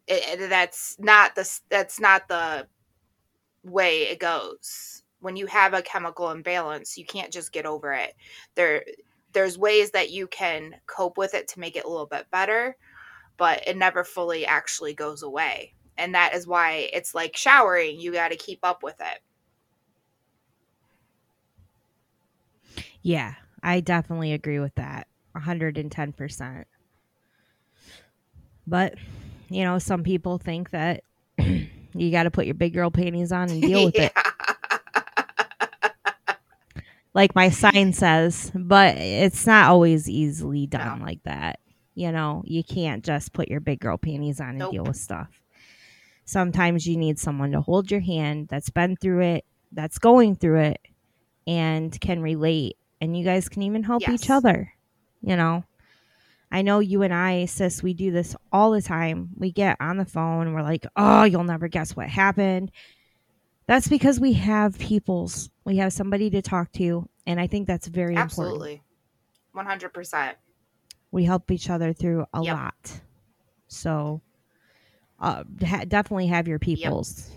it, 0.08 0.50
that's 0.50 0.98
not 1.00 1.36
the 1.36 1.60
that's 1.70 2.00
not 2.00 2.28
the 2.28 2.68
way 3.64 4.04
it 4.04 4.20
goes. 4.20 5.04
When 5.20 5.36
you 5.36 5.48
have 5.48 5.74
a 5.74 5.82
chemical 5.82 6.32
imbalance, 6.32 6.98
you 6.98 7.06
can't 7.06 7.34
just 7.34 7.52
get 7.52 7.66
over 7.66 7.94
it. 7.94 8.14
There 8.56 8.84
there's 9.38 9.56
ways 9.56 9.92
that 9.92 10.10
you 10.10 10.26
can 10.26 10.76
cope 10.88 11.16
with 11.16 11.36
it 11.36 11.48
to 11.48 11.60
make 11.60 11.76
it 11.76 11.86
a 11.86 11.88
little 11.88 12.08
bit 12.08 12.26
better, 12.32 12.76
but 13.38 13.68
it 13.68 13.78
never 13.78 14.04
fully 14.04 14.48
actually 14.48 14.96
goes 14.96 15.22
away. 15.22 15.76
And 15.96 16.16
that 16.16 16.34
is 16.34 16.48
why 16.48 16.90
it's 16.92 17.14
like 17.14 17.38
showering, 17.38 18.00
you 18.00 18.12
got 18.12 18.30
to 18.30 18.36
keep 18.36 18.58
up 18.64 18.82
with 18.82 19.00
it. 19.00 19.20
Yeah, 23.04 23.36
I 23.62 23.80
definitely 23.80 24.34
agree 24.34 24.60
with 24.60 24.74
that. 24.74 25.06
110%. 25.36 26.66
But, 28.66 28.96
you 29.50 29.64
know, 29.64 29.78
some 29.78 30.02
people 30.02 30.40
think 30.40 30.72
that 30.72 31.04
you 31.38 32.10
got 32.10 32.24
to 32.24 32.32
put 32.32 32.48
your 32.48 32.56
big 32.56 32.74
girl 32.74 32.90
panties 32.90 33.32
on 33.32 33.52
and 33.52 33.62
deal 33.68 33.86
with 33.86 33.98
it. 33.98 34.14
Like 37.18 37.34
my 37.34 37.48
mm-hmm. 37.48 37.76
sign 37.76 37.94
says, 37.94 38.52
but 38.54 38.96
it's 38.96 39.48
not 39.48 39.72
always 39.72 40.08
easily 40.08 40.68
done 40.68 41.00
No. 41.00 41.06
like 41.06 41.24
that. 41.24 41.60
You 41.96 42.12
know, 42.12 42.44
you 42.46 42.64
can't 42.64 43.04
just 43.04 43.34
put 43.34 43.48
your 43.48 43.60
big 43.60 43.80
girl 43.80 43.98
panties 43.98 44.40
on 44.40 44.50
and 44.50 44.60
Nope. 44.60 44.72
deal 44.72 44.84
with 44.84 44.98
stuff. 44.98 45.42
Sometimes 46.26 46.86
you 46.86 46.96
need 46.96 47.18
someone 47.18 47.54
to 47.54 47.62
hold 47.62 47.90
your 47.90 48.02
hand 48.02 48.50
that's 48.50 48.70
been 48.70 48.96
through 48.98 49.22
it, 49.22 49.46
that's 49.72 49.98
going 49.98 50.36
through 50.36 50.60
it, 50.60 50.80
and 51.48 52.00
can 52.00 52.22
relate. 52.22 52.78
And 53.02 53.18
you 53.18 53.26
guys 53.26 53.50
can 53.50 53.64
even 53.64 53.82
help 53.82 54.08
each 54.08 54.30
other. 54.30 54.72
You 55.24 55.38
know, 55.38 55.64
I 56.52 56.62
know 56.62 56.78
you 56.82 57.02
and 57.02 57.14
I, 57.14 57.46
sis, 57.46 57.82
we 57.82 57.96
do 57.96 58.12
this 58.12 58.36
all 58.52 58.70
the 58.70 58.82
time. 58.84 59.30
We 59.36 59.52
get 59.52 59.78
on 59.80 59.98
the 59.98 60.06
phone 60.06 60.46
and 60.46 60.54
we're 60.54 60.62
like, 60.62 60.86
oh, 60.96 61.24
you'll 61.24 61.44
never 61.46 61.68
guess 61.68 61.96
what 61.96 62.10
happened. 62.10 62.70
That's 63.68 63.88
because 63.90 64.20
we 64.20 64.34
have 64.34 64.80
people's, 64.80 65.50
we 65.66 65.78
have 65.78 65.94
somebody 65.94 66.30
to 66.32 66.42
talk 66.42 66.72
to. 66.74 67.08
And 67.26 67.40
I 67.40 67.48
think 67.48 67.68
that's 67.68 67.88
very 67.88 68.14
important. 68.14 68.70
Absolutely. 68.72 68.82
100%. 69.56 70.36
We 71.12 71.26
help 71.26 71.52
each 71.52 71.70
other 71.70 71.94
through 71.94 72.26
a 72.34 72.42
Yep. 72.44 72.56
lot. 72.56 73.02
So 73.68 74.22
uh, 75.20 75.44
ha- 75.66 75.86
definitely 75.88 76.28
have 76.28 76.48
your 76.48 76.60
peoples. 76.60 77.30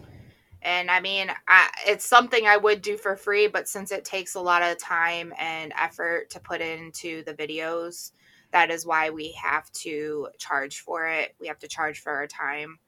And 0.62 0.90
I 0.90 1.00
mean, 1.00 1.32
I, 1.48 1.70
it's 1.86 2.04
something 2.04 2.46
I 2.46 2.56
would 2.58 2.82
do 2.82 2.96
for 2.96 3.16
free, 3.16 3.46
but 3.48 3.66
since 3.68 3.92
it 3.92 4.04
takes 4.04 4.34
a 4.34 4.40
lot 4.40 4.62
of 4.62 4.78
time 4.78 5.32
and 5.38 5.72
effort 5.78 6.30
to 6.30 6.40
put 6.40 6.60
into 6.60 7.24
the 7.24 7.32
videos, 7.34 8.12
that 8.52 8.70
is 8.70 8.84
why 8.84 9.10
we 9.10 9.32
have 9.32 9.70
to 9.72 10.28
charge 10.38 10.80
for 10.80 11.06
it. 11.06 11.34
We 11.40 11.46
have 11.48 11.58
to 11.60 11.68
charge 11.68 12.00
for 12.00 12.12
our 12.12 12.26
time. 12.26 12.78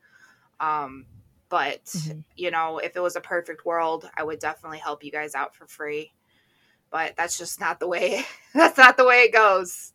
Um, 0.60 1.06
but 1.52 1.84
Mhm. 1.84 2.24
you 2.34 2.50
know, 2.50 2.78
if 2.78 2.96
it 2.96 3.00
was 3.00 3.14
a 3.14 3.20
perfect 3.20 3.66
world, 3.66 4.10
I 4.16 4.24
would 4.24 4.38
definitely 4.38 4.78
help 4.78 5.04
you 5.04 5.12
guys 5.12 5.34
out 5.34 5.54
for 5.54 5.66
free. 5.66 6.10
But 6.90 7.14
that's 7.14 7.36
just 7.36 7.60
not 7.60 7.78
the 7.78 7.86
way. 7.86 8.24
that's 8.54 8.78
not 8.78 8.96
the 8.96 9.04
way 9.04 9.16
it 9.24 9.34
goes. 9.34 9.92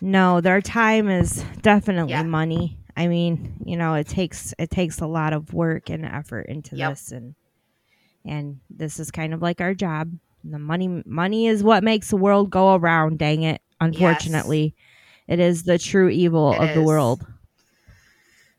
No, 0.00 0.40
their 0.40 0.60
time 0.60 1.08
is 1.08 1.44
definitely 1.62 2.14
Yeah. 2.14 2.22
money. 2.24 2.78
I 2.96 3.06
mean, 3.06 3.62
you 3.64 3.76
know, 3.76 3.94
it 3.94 4.08
takes 4.08 4.52
it 4.58 4.70
takes 4.70 5.00
a 5.00 5.06
lot 5.06 5.32
of 5.32 5.54
work 5.54 5.88
and 5.88 6.04
effort 6.04 6.46
into 6.48 6.74
Yep. 6.74 6.90
this 6.90 7.12
and 7.12 7.36
and 8.24 8.58
this 8.68 8.98
is 8.98 9.12
kind 9.12 9.32
of 9.32 9.40
like 9.40 9.60
our 9.60 9.72
job. 9.72 10.12
The 10.42 10.58
money 10.58 11.02
money 11.06 11.46
is 11.46 11.62
what 11.62 11.84
makes 11.84 12.10
the 12.10 12.16
world 12.16 12.50
go 12.50 12.74
around, 12.74 13.18
dang 13.20 13.44
it. 13.44 13.62
Unfortunately. 13.80 14.74
It 15.28 15.38
is 15.38 15.62
the 15.62 15.78
true 15.78 16.08
evil 16.08 16.54
It 16.54 16.64
of 16.70 16.74
the 16.74 16.82
world. 16.82 17.24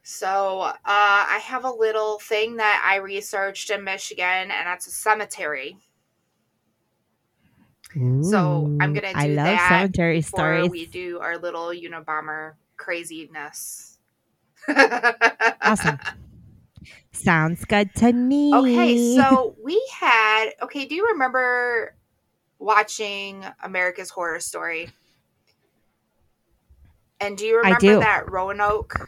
So 0.10 0.62
uh, 0.62 0.74
I 0.86 1.40
have 1.44 1.66
a 1.66 1.70
little 1.70 2.18
thing 2.18 2.56
that 2.56 2.84
I 2.84 2.96
researched 2.96 3.70
in 3.70 3.84
Michigan, 3.84 4.26
and 4.26 4.66
that's 4.66 4.88
a 4.88 4.90
cemetery. 4.90 5.78
So, 8.24 8.76
I'm 8.82 8.94
gonna 8.94 9.12
I 9.14 9.28
do 9.28 9.36
love 9.36 9.46
that 9.46 9.70
cemetery 9.70 10.18
Before 10.18 10.40
stories. 10.40 10.72
we 10.72 10.88
do 10.88 11.20
our 11.20 11.38
little 11.38 11.68
Unabomber 11.68 12.54
craziness. 12.76 14.00
Awesome. 14.68 16.00
Sounds 17.12 17.64
good 17.66 17.94
to 17.98 18.12
me. 18.12 18.56
Okay, 18.56 19.16
so 19.16 19.56
we 19.64 19.80
had. 19.94 20.54
Okay, 20.64 20.88
do 20.88 20.96
you 20.96 21.10
remember 21.12 21.94
watching 22.58 23.46
America's 23.64 24.10
Horror 24.10 24.40
Story? 24.40 24.90
And 27.22 27.38
do 27.38 27.46
you 27.46 27.58
I 27.58 27.68
remember 27.70 27.80
do. 27.80 28.00
that 28.00 28.32
Roanoke? 28.32 29.08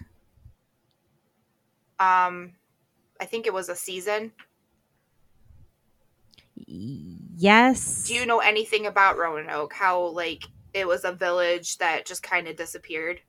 Um, 2.01 2.53
I 3.19 3.25
think 3.25 3.45
it 3.45 3.53
was 3.53 3.69
a 3.69 3.75
season. 3.75 4.31
yes. 6.67 8.07
Do 8.07 8.15
you 8.15 8.25
know 8.25 8.39
anything 8.39 8.87
about 8.87 9.17
Roanoke? 9.17 9.73
How 9.73 10.01
like 10.07 10.43
it 10.73 10.87
was 10.87 11.03
a 11.03 11.11
village 11.11 11.77
that 11.77 12.05
just 12.05 12.23
kind 12.23 12.47
of 12.47 12.55
disappeared, 12.55 13.19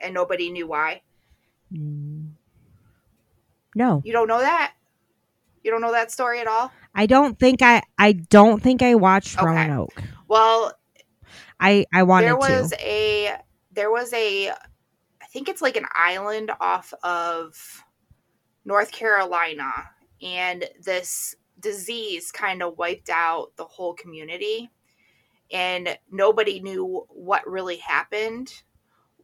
and 0.00 0.12
nobody 0.12 0.50
knew 0.50 0.66
why. 0.66 1.02
Mm. 1.72 2.30
No. 3.76 4.02
You 4.04 4.12
don't 4.12 4.28
know 4.28 4.40
that? 4.40 4.74
You 5.62 5.70
don't 5.70 5.80
know 5.80 5.92
that 5.92 6.10
story 6.10 6.40
at 6.40 6.46
all? 6.48 6.72
I 6.94 7.06
don't 7.06 7.38
think 7.38 7.62
I 7.62 7.82
I 7.98 8.12
don't 8.12 8.60
think 8.62 8.82
I 8.82 8.96
watched 8.96 9.38
Okay. 9.38 9.46
Roanoke. 9.46 10.02
Well, 10.26 10.72
I 11.60 11.86
I 11.94 12.02
wanted 12.02 12.26
there 12.26 12.36
was 12.36 12.70
to. 12.70 12.76
a 12.80 13.36
there 13.70 13.90
was 13.90 14.12
a 14.12 14.52
think 15.32 15.48
it's 15.48 15.62
like 15.62 15.76
an 15.76 15.86
island 15.94 16.50
off 16.60 16.92
of 17.02 17.84
North 18.64 18.92
Carolina 18.92 19.72
and 20.20 20.64
this 20.80 21.34
disease 21.58 22.30
kind 22.30 22.62
of 22.62 22.78
wiped 22.78 23.08
out 23.08 23.52
the 23.56 23.64
whole 23.64 23.94
community 23.94 24.70
and 25.50 25.96
nobody 26.10 26.60
knew 26.60 27.06
what 27.08 27.46
really 27.46 27.76
happened. 27.76 28.52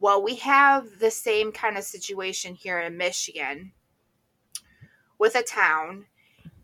Well, 0.01 0.23
we 0.23 0.37
have 0.37 0.99
the 1.01 1.11
same 1.11 1.53
kind 1.53 1.77
of 1.77 1.85
situation 1.85 2.55
here 2.55 2.79
in 2.81 2.97
Michigan 2.97 3.73
with 5.19 5.35
a 5.35 5.43
town 5.43 6.07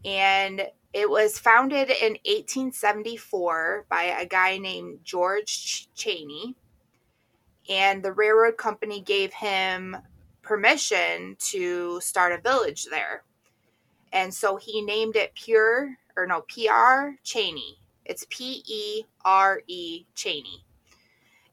and 0.04 0.68
it 0.92 1.10
was 1.10 1.38
founded 1.38 1.90
in 1.90 2.12
1874 2.24 3.86
by 3.88 4.04
a 4.04 4.26
guy 4.26 4.58
named 4.58 5.00
George 5.02 5.46
Ch- 5.46 5.88
Cheney. 5.94 6.54
And 7.68 8.02
the 8.02 8.12
railroad 8.12 8.56
company 8.56 9.00
gave 9.00 9.32
him 9.32 9.96
permission 10.42 11.36
to 11.38 12.00
start 12.00 12.32
a 12.32 12.42
village 12.42 12.86
there. 12.90 13.24
And 14.12 14.32
so 14.32 14.56
he 14.56 14.82
named 14.82 15.16
it 15.16 15.34
Pure, 15.34 15.96
or 16.16 16.26
no, 16.26 16.42
Pere 16.42 17.18
Cheney. 17.24 17.78
It's 18.04 18.26
P 18.28 18.62
E 18.66 19.04
R 19.24 19.62
E 19.66 20.04
Cheney. 20.14 20.64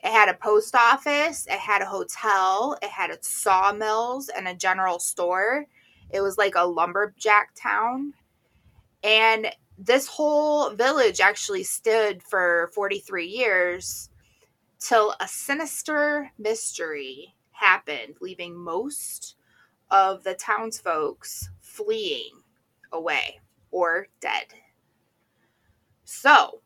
It 0.03 0.12
had 0.12 0.30
a 0.30 0.34
post 0.34 0.75
office, 0.75 1.46
it 1.48 1.60
had 1.60 1.82
a 1.82 1.86
hotel, 1.86 2.77
it 2.82 2.89
had 2.89 3.24
sawmills 3.24 4.30
and 4.30 4.48
a 4.48 4.56
general 4.56 5.00
store. 5.00 5.65
It 6.10 6.22
was 6.22 6.38
like 6.38 6.56
a 6.56 6.65
lumberjack 6.65 7.51
town. 7.56 8.13
And 9.03 9.48
this 9.77 10.08
whole 10.08 10.72
village 10.72 11.20
actually 11.20 11.63
stood 11.63 12.22
for 12.24 12.70
43 12.74 13.27
years 13.27 14.10
till 14.81 15.15
a 15.21 15.27
sinister 15.27 16.31
mystery 16.39 17.35
happened, 17.51 18.15
leaving 18.19 18.57
most 18.57 19.35
of 19.91 20.23
the 20.23 20.33
townsfolks 20.33 21.50
fleeing 21.61 22.41
away 22.91 23.39
or 23.71 24.07
dead. 24.19 24.47
So, 26.03 26.61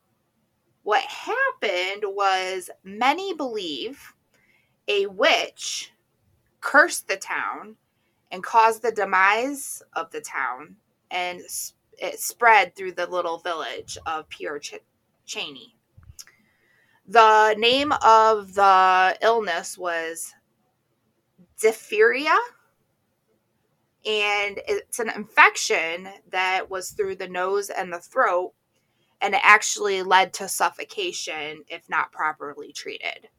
what 0.83 1.03
happened 1.03 2.03
was 2.05 2.69
many 2.83 3.33
believe 3.33 4.13
a 4.87 5.07
witch 5.07 5.91
cursed 6.61 7.07
the 7.07 7.17
town 7.17 7.75
and 8.31 8.43
caused 8.43 8.81
the 8.81 8.91
demise 8.91 9.83
of 9.93 10.11
the 10.11 10.21
town 10.21 10.77
and 11.11 11.41
it 11.97 12.19
spread 12.19 12.75
through 12.75 12.93
the 12.93 13.07
little 13.07 13.39
village 13.39 13.97
of 14.05 14.29
Pure 14.29 14.59
Ch- 14.59 14.75
Cheney. 15.25 15.75
The 17.07 17.55
name 17.57 17.91
of 18.03 18.55
the 18.55 19.17
illness 19.21 19.77
was 19.77 20.33
diphtheria, 21.59 22.35
and 24.05 24.59
it's 24.67 24.99
an 24.99 25.09
infection 25.09 26.09
that 26.31 26.69
was 26.69 26.91
through 26.91 27.15
the 27.15 27.27
nose 27.27 27.69
and 27.69 27.93
the 27.93 27.99
throat, 27.99 28.53
and 29.21 29.35
it 29.35 29.41
actually 29.43 30.01
led 30.01 30.33
to 30.33 30.47
suffocation 30.47 31.63
if 31.67 31.87
not 31.89 32.11
properly 32.11 32.73
treated. 32.73 33.29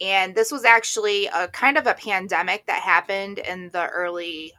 And 0.00 0.34
this 0.34 0.50
was 0.50 0.64
actually 0.64 1.26
a 1.26 1.48
kind 1.48 1.78
of 1.78 1.86
a 1.86 1.94
pandemic 1.94 2.66
that 2.66 2.82
happened 2.82 3.38
in 3.38 3.70
the 3.70 3.86
early 3.86 4.52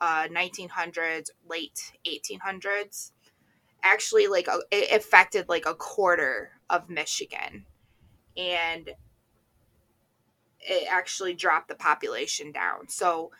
uh, 0.00 0.28
1900s, 0.28 1.30
late 1.48 1.92
1800s. 2.06 3.12
Actually, 3.84 4.26
like 4.26 4.48
a, 4.48 4.60
it 4.72 4.90
affected 4.96 5.48
like 5.48 5.66
a 5.66 5.74
quarter 5.74 6.50
of 6.70 6.88
Michigan, 6.88 7.66
and 8.36 8.90
it 10.60 10.88
actually 10.90 11.34
dropped 11.34 11.68
the 11.68 11.74
population 11.74 12.50
down. 12.50 12.88
So 12.88 13.30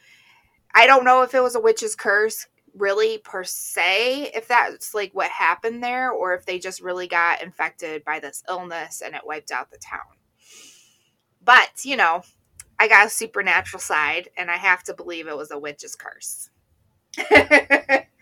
I 0.74 0.86
don't 0.86 1.04
know 1.04 1.22
if 1.22 1.34
it 1.34 1.42
was 1.42 1.54
a 1.54 1.60
witch's 1.60 1.96
curse, 1.96 2.46
really 2.76 3.18
per 3.18 3.42
se, 3.44 4.32
if 4.34 4.46
that's 4.46 4.92
like 4.94 5.12
what 5.14 5.30
happened 5.30 5.82
there, 5.82 6.10
or 6.10 6.34
if 6.34 6.44
they 6.44 6.58
just 6.58 6.82
really 6.82 7.08
got 7.08 7.42
infected 7.42 8.04
by 8.04 8.18
this 8.20 8.42
illness 8.48 9.02
and 9.04 9.14
it 9.14 9.22
wiped 9.24 9.50
out 9.50 9.70
the 9.70 9.78
town. 9.78 10.18
But 11.42 11.84
you 11.84 11.96
know, 11.96 12.22
I 12.78 12.88
got 12.88 13.06
a 13.06 13.10
supernatural 13.10 13.80
side, 13.80 14.28
and 14.36 14.50
I 14.50 14.56
have 14.56 14.82
to 14.84 14.94
believe 14.94 15.26
it 15.26 15.36
was 15.36 15.50
a 15.50 15.58
witch's 15.58 15.96
curse. 15.96 16.50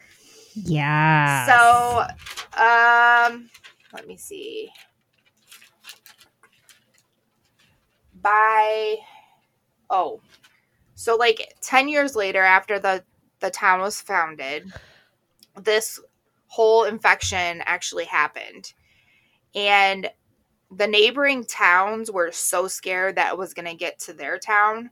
Yeah. 0.54 1.46
So, 1.46 2.60
um, 2.60 3.50
let 3.92 4.06
me 4.06 4.16
see. 4.16 4.70
By 8.20 8.96
oh, 9.90 10.20
so 10.94 11.16
like 11.16 11.54
ten 11.60 11.88
years 11.88 12.14
later, 12.14 12.42
after 12.42 12.78
the 12.78 13.04
the 13.40 13.50
town 13.50 13.80
was 13.80 14.00
founded, 14.00 14.72
this 15.60 15.98
whole 16.46 16.84
infection 16.84 17.62
actually 17.64 18.04
happened, 18.04 18.72
and 19.54 20.08
the 20.70 20.86
neighboring 20.86 21.44
towns 21.44 22.10
were 22.10 22.30
so 22.30 22.68
scared 22.68 23.16
that 23.16 23.32
it 23.32 23.38
was 23.38 23.54
going 23.54 23.66
to 23.66 23.74
get 23.74 23.98
to 24.00 24.12
their 24.12 24.38
town, 24.38 24.90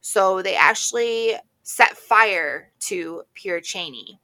so 0.00 0.42
they 0.42 0.56
actually 0.56 1.34
set 1.62 1.96
fire 1.96 2.72
to 2.80 3.22
Pere 3.34 3.60
Cheney 3.60 4.18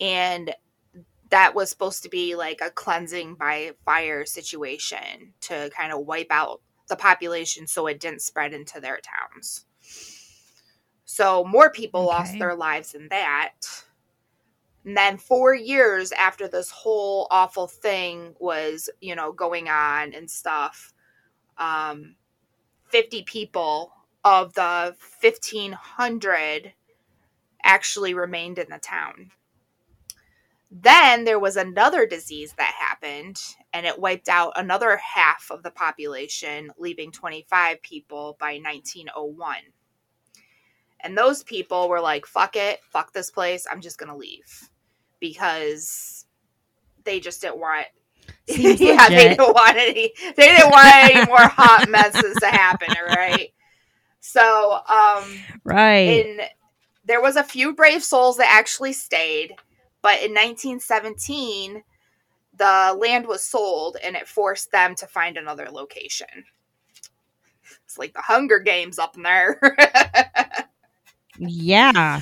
and 0.00 0.54
that 1.30 1.54
was 1.54 1.70
supposed 1.70 2.02
to 2.02 2.08
be 2.08 2.34
like 2.36 2.60
a 2.60 2.70
cleansing 2.70 3.34
by 3.34 3.72
fire 3.84 4.24
situation 4.24 5.32
to 5.40 5.70
kind 5.76 5.92
of 5.92 6.06
wipe 6.06 6.30
out 6.30 6.60
the 6.88 6.96
population 6.96 7.66
so 7.66 7.86
it 7.86 7.98
didn't 7.98 8.22
spread 8.22 8.52
into 8.52 8.80
their 8.80 9.00
towns. 9.00 9.64
So 11.04 11.44
more 11.44 11.70
people 11.70 12.04
lost 12.04 12.38
their 12.38 12.54
lives 12.54 12.94
in 12.94 13.08
that. 13.08 13.52
And 14.84 14.96
then 14.96 15.16
4 15.16 15.54
years 15.54 16.12
after 16.12 16.46
this 16.46 16.70
whole 16.70 17.26
awful 17.30 17.66
thing 17.66 18.34
was, 18.38 18.90
you 19.00 19.16
know, 19.16 19.32
going 19.32 19.68
on 19.68 20.12
and 20.12 20.30
stuff, 20.30 20.92
um 21.56 22.16
50 22.90 23.22
people 23.22 23.92
of 24.24 24.54
the 24.54 24.94
1500 25.20 26.72
actually 27.62 28.14
remained 28.14 28.58
in 28.58 28.68
the 28.70 28.78
town. 28.78 29.30
Then 30.76 31.22
there 31.22 31.38
was 31.38 31.56
another 31.56 32.04
disease 32.04 32.52
that 32.58 32.74
happened, 32.76 33.40
and 33.72 33.86
it 33.86 34.00
wiped 34.00 34.28
out 34.28 34.54
another 34.56 34.96
half 34.96 35.52
of 35.52 35.62
the 35.62 35.70
population, 35.70 36.72
leaving 36.76 37.12
25 37.12 37.80
people 37.80 38.36
by 38.40 38.54
1901. 38.54 39.56
And 40.98 41.16
those 41.16 41.44
people 41.44 41.88
were 41.88 42.00
like, 42.00 42.26
fuck 42.26 42.56
it, 42.56 42.80
fuck 42.90 43.12
this 43.12 43.30
place, 43.30 43.68
I'm 43.70 43.80
just 43.80 43.98
gonna 43.98 44.16
leave. 44.16 44.68
Because 45.20 46.26
they 47.04 47.20
just 47.20 47.40
didn't 47.40 47.60
want 47.60 47.86
yeah, 48.46 49.08
they 49.10 49.28
didn't 49.28 49.54
want 49.54 49.76
any 49.76 50.12
they 50.36 50.48
didn't 50.48 50.70
want 50.70 50.94
any 50.94 51.26
more 51.28 51.46
hot 51.46 51.88
messes 51.88 52.34
to 52.40 52.46
happen, 52.46 52.88
right? 53.06 53.52
So 54.20 54.72
um 54.72 55.24
right. 55.62 56.26
in 56.26 56.40
there 57.04 57.20
was 57.20 57.36
a 57.36 57.44
few 57.44 57.74
brave 57.74 58.02
souls 58.02 58.38
that 58.38 58.50
actually 58.50 58.94
stayed 58.94 59.54
but 60.04 60.22
in 60.22 60.32
1917 60.32 61.82
the 62.58 62.96
land 63.00 63.26
was 63.26 63.42
sold 63.42 63.96
and 64.04 64.14
it 64.14 64.28
forced 64.28 64.70
them 64.70 64.94
to 64.94 65.06
find 65.06 65.38
another 65.38 65.66
location. 65.72 66.44
It's 67.86 67.96
like 67.96 68.12
the 68.12 68.20
hunger 68.20 68.58
games 68.58 68.98
up 69.00 69.16
in 69.16 69.22
there. 69.24 69.58
Yeah. 71.36 72.20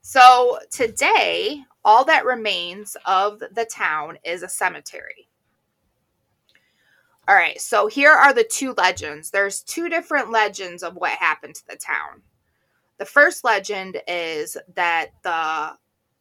so 0.00 0.58
today 0.70 1.62
all 1.84 2.02
that 2.06 2.24
remains 2.24 2.96
of 3.04 3.40
the 3.40 3.68
town 3.70 4.16
is 4.24 4.42
a 4.42 4.48
cemetery. 4.48 5.28
All 7.26 7.34
right 7.34 7.60
so 7.60 7.88
here 7.88 8.12
are 8.12 8.32
the 8.32 8.44
two 8.44 8.72
legends. 8.78 9.30
There's 9.30 9.60
two 9.60 9.90
different 9.90 10.30
legends 10.30 10.82
of 10.82 10.94
what 10.94 11.10
happened 11.10 11.56
to 11.56 11.66
the 11.66 11.76
town. 11.76 12.22
The 12.96 13.04
first 13.04 13.44
legend 13.44 14.00
is 14.08 14.56
that 14.74 15.08
the 15.22 15.76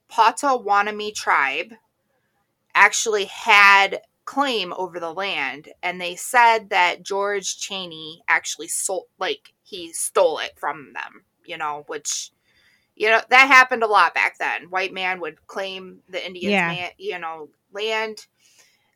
Potawatomi 0.09 1.11
tribe 1.11 1.73
actually 2.75 3.25
had 3.25 4.01
claim 4.25 4.73
over 4.77 4.99
the 4.99 5.13
land, 5.13 5.69
and 5.81 5.99
they 5.99 6.15
said 6.15 6.69
that 6.69 7.03
George 7.03 7.57
Cheney 7.57 8.21
actually 8.27 8.67
sold, 8.67 9.05
like, 9.19 9.53
he 9.63 9.93
stole 9.93 10.39
it 10.39 10.51
from 10.57 10.93
them, 10.93 11.23
you 11.45 11.57
know, 11.57 11.83
which, 11.87 12.31
you 12.95 13.09
know, 13.09 13.21
that 13.29 13.47
happened 13.47 13.83
a 13.83 13.87
lot 13.87 14.13
back 14.13 14.37
then. 14.37 14.69
White 14.69 14.93
man 14.93 15.21
would 15.21 15.47
claim 15.47 15.99
the 16.09 16.25
Indians, 16.25 16.51
Yeah. 16.51 16.67
man, 16.67 16.91
you 16.97 17.17
know, 17.19 17.49
land, 17.71 18.27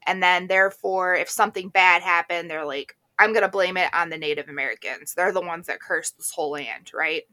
and 0.06 0.22
then 0.22 0.48
therefore, 0.48 1.16
if 1.16 1.30
something 1.30 1.70
bad 1.70 2.02
happened, 2.02 2.50
they're 2.50 2.66
like, 2.66 2.98
I'm 3.20 3.34
going 3.34 3.44
to 3.44 3.50
blame 3.50 3.78
it 3.78 3.94
on 3.94 4.10
the 4.10 4.18
Native 4.18 4.50
Americans. 4.50 5.14
They're 5.14 5.32
the 5.32 5.42
ones 5.42 5.68
that 5.68 5.80
cursed 5.80 6.18
this 6.18 6.32
whole 6.32 6.52
land, 6.52 6.92
right? 6.94 7.24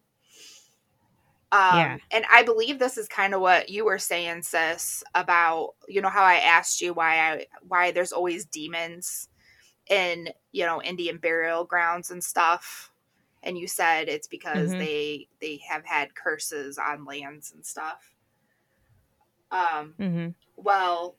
Um, 1.53 1.99
Yeah. 1.99 1.99
And 2.11 2.25
I 2.31 2.43
believe 2.43 2.79
this 2.79 2.99
is 2.99 3.09
kind 3.09 3.35
of 3.35 3.41
what 3.41 3.69
you 3.71 3.85
were 3.85 3.99
saying, 3.99 4.43
sis, 4.43 5.03
about 5.15 5.75
you 5.89 6.01
know 6.03 6.09
how 6.11 6.25
I 6.25 6.37
asked 6.37 6.81
you 6.81 6.93
why 6.95 7.19
I 7.19 7.47
why 7.67 7.91
there's 7.91 8.13
always 8.13 8.45
demons 8.47 9.29
in 9.89 10.31
you 10.53 10.67
know 10.67 10.83
Indian 10.83 11.19
burial 11.19 11.65
grounds 11.65 12.11
and 12.11 12.23
stuff, 12.25 12.93
and 13.43 13.59
you 13.59 13.69
said 13.69 14.09
it's 14.09 14.29
because 14.29 14.75
Mhm. 14.75 14.77
they 14.77 15.29
they 15.41 15.61
have 15.69 15.85
had 15.87 16.15
curses 16.15 16.79
on 16.79 17.05
lands 17.07 17.53
and 17.53 17.65
stuff. 17.67 18.15
Um, 19.51 19.97
hmm 19.99 20.29
well, 20.57 21.17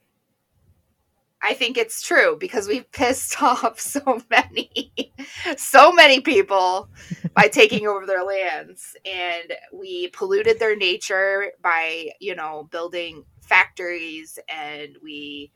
I 1.42 1.54
think 1.54 1.78
it's 1.78 2.02
true 2.02 2.38
because 2.40 2.68
we've 2.68 2.92
pissed 2.92 3.42
off 3.42 3.80
so 3.80 4.22
many, 4.30 5.14
so 5.58 5.92
many 5.92 6.20
people 6.22 6.90
by 7.34 7.48
taking 7.48 7.88
over 7.88 8.06
their 8.06 8.24
lands, 8.24 8.96
and 9.06 9.54
we 9.74 10.10
polluted 10.10 10.60
their 10.60 10.76
nature 10.76 11.54
by, 11.62 12.10
you 12.20 12.36
know, 12.36 12.68
building 12.72 13.24
factories, 13.42 14.38
and 14.50 14.98
we 15.02 15.52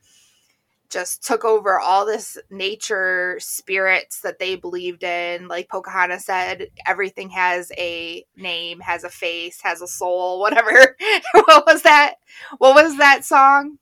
just 0.90 1.24
took 1.26 1.44
over 1.44 1.80
all 1.80 2.06
this 2.06 2.38
nature 2.52 3.38
spirits 3.40 4.22
that 4.22 4.38
they 4.38 4.56
believed 4.56 5.04
in. 5.04 5.48
Like 5.48 5.68
Pocahontas 5.68 6.26
said, 6.26 6.68
everything 6.86 7.32
has 7.32 7.72
a 7.78 8.24
name, 8.38 8.80
has 8.80 9.04
a 9.04 9.10
face, 9.10 9.60
has 9.64 9.82
a 9.82 9.88
soul, 9.88 10.40
whatever. 10.42 10.96
what 11.34 11.66
was 11.66 11.82
that? 11.82 12.16
What 12.60 12.76
was 12.76 12.98
that 12.98 13.26
song? 13.26 13.80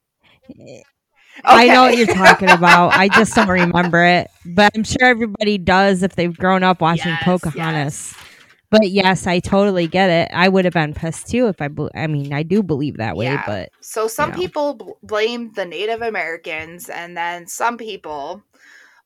Eh, 0.60 0.82
I 1.44 1.68
know 1.68 1.84
what 1.84 1.98
you're 1.98 2.08
talking 2.08 2.50
about. 2.50 2.94
I 2.94 3.08
just 3.10 3.34
don't 3.36 3.48
remember 3.50 4.04
it, 4.04 4.30
but 4.46 4.72
I'm 4.76 4.84
sure 4.84 5.06
everybody 5.06 5.58
does 5.58 6.04
if 6.04 6.16
they've 6.16 6.36
grown 6.38 6.64
up 6.64 6.82
watching 6.82 7.12
Yes, 7.12 7.24
Pocahontas. 7.24 8.14
But 8.70 8.90
yes, 8.90 9.28
I 9.28 9.40
totally 9.40 9.88
get 9.88 10.10
it. 10.10 10.32
I 10.34 10.48
would 10.48 10.64
have 10.66 10.74
been 10.74 10.94
pissed 10.94 11.28
too 11.28 11.48
if 11.48 11.62
I. 11.62 11.68
Be- 11.68 11.90
I 11.94 12.08
mean, 12.08 12.32
I 12.32 12.44
do 12.44 12.64
believe 12.64 12.98
that 12.98 13.18
way, 13.18 13.26
Yeah. 13.26 13.44
but 13.46 13.70
So 13.82 14.08
some 14.08 14.32
know. 14.32 14.36
people 14.38 14.74
bl- 14.76 14.92
blamed 15.04 15.56
the 15.56 15.66
Native 15.66 16.02
Americans, 16.02 16.88
and 16.90 17.18
then 17.18 17.48
some 17.48 17.78
people 17.78 18.44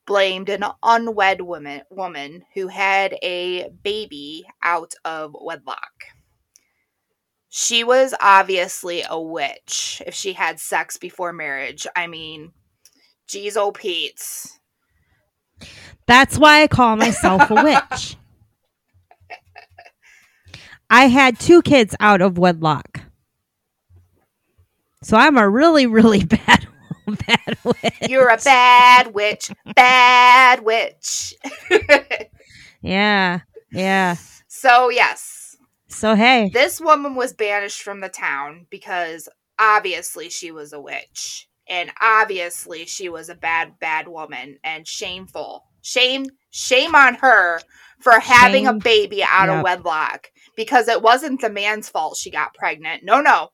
blamed 0.06 0.50
an 0.50 0.64
unwed 0.84 1.42
woman 1.42 1.82
woman 1.90 2.44
who 2.54 2.68
had 2.68 3.16
a 3.24 3.70
baby 3.84 4.46
out 4.62 4.94
of 5.04 5.36
wedlock. 5.42 5.94
She 7.58 7.86
was 7.86 8.14
obviously 8.20 9.06
a 9.10 9.18
witch 9.18 10.04
if 10.06 10.14
she 10.14 10.34
had 10.34 10.60
sex 10.60 10.98
before 10.98 11.32
marriage. 11.32 11.88
I 11.96 12.06
mean, 12.06 12.52
geez, 13.30 13.56
oh 13.56 13.72
Pete's. 13.72 14.60
that's 16.06 16.38
why 16.38 16.64
I 16.64 16.68
call 16.68 16.98
myself 16.98 17.50
a 17.50 17.54
witch. 17.54 18.18
I 20.90 21.08
had 21.08 21.40
two 21.40 21.62
kids 21.62 21.96
out 22.02 22.20
of 22.20 22.38
wedlock, 22.38 23.00
so 25.02 25.16
I'm 25.16 25.38
a 25.38 25.50
really, 25.50 25.88
really 25.88 26.26
bad, 26.26 26.68
bad 27.08 27.58
witch. 27.64 28.10
You're 28.10 28.28
a 28.28 28.38
bad 28.38 29.14
witch, 29.14 29.50
bad 29.78 30.60
witch. 30.66 31.34
Yeah, 32.82 33.40
yeah. 33.72 34.18
so 34.48 34.90
yes, 34.90 35.35
So 35.96 36.14
hey, 36.14 36.50
This 36.54 36.82
woman 36.82 37.16
was 37.16 37.32
banished 37.32 37.82
from 37.82 38.02
the 38.02 38.10
town 38.10 38.68
because 38.70 39.30
obviously 39.58 40.30
she 40.30 40.52
was 40.52 40.74
a 40.74 40.80
witch. 40.80 41.48
And 41.70 41.90
obviously 42.02 42.86
she 42.86 43.08
was 43.08 43.30
a 43.30 43.36
bad, 43.36 43.80
bad 43.80 44.10
woman 44.10 44.58
and 44.62 44.86
shameful. 44.86 45.64
Shame, 45.82 46.26
shame 46.52 46.96
on 46.96 47.16
her 47.16 47.62
for 48.02 48.20
having 48.20 48.68
a 48.68 48.74
baby 48.74 49.24
out 49.24 49.48
of 49.48 49.64
wedlock 49.64 50.28
because 50.58 50.90
it 50.90 51.02
wasn't 51.02 51.40
the 51.40 51.50
man's 51.50 51.88
fault 51.88 52.18
she 52.18 52.30
got 52.30 52.54
pregnant. 52.54 53.04
No, 53.06 53.22
no. 53.22 53.52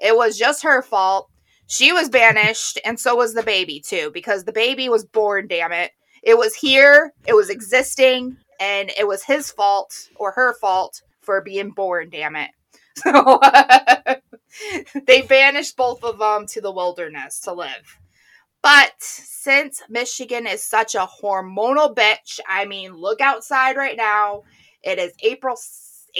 It 0.00 0.16
was 0.16 0.38
just 0.38 0.62
her 0.62 0.80
fault. 0.80 1.28
She 1.66 1.92
was 1.92 2.08
banished 2.08 2.80
and 2.86 2.98
so 2.98 3.16
was 3.16 3.34
the 3.34 3.42
baby 3.42 3.82
too 3.86 4.10
because 4.14 4.44
the 4.44 4.52
baby 4.52 4.88
was 4.88 5.04
born, 5.04 5.46
damn 5.46 5.72
it. 5.72 5.90
It 6.22 6.38
was 6.38 6.54
here, 6.54 7.12
it 7.26 7.34
was 7.34 7.50
existing, 7.50 8.38
and 8.58 8.90
it 8.98 9.06
was 9.06 9.24
his 9.24 9.50
fault 9.50 9.92
or 10.16 10.32
her 10.32 10.54
fault 10.54 11.02
for 11.22 11.40
being 11.40 11.70
born, 11.70 12.10
damn 12.10 12.36
it. 12.36 12.50
So 12.94 13.40
they 15.06 15.22
banished 15.22 15.78
both 15.78 16.04
of 16.04 16.18
them 16.18 16.46
to 16.48 16.60
the 16.60 16.70
wilderness 16.70 17.40
to 17.40 17.54
live. 17.54 17.98
But 18.62 18.92
since 18.98 19.82
Michigan 19.88 20.46
is 20.46 20.62
such 20.62 20.94
a 20.94 21.08
hormonal 21.22 21.94
bitch, 21.94 22.38
I 22.46 22.66
mean, 22.66 22.92
look 22.92 23.20
outside 23.20 23.76
right 23.76 23.96
now. 23.96 24.42
It 24.82 24.98
is 24.98 25.12
April 25.22 25.56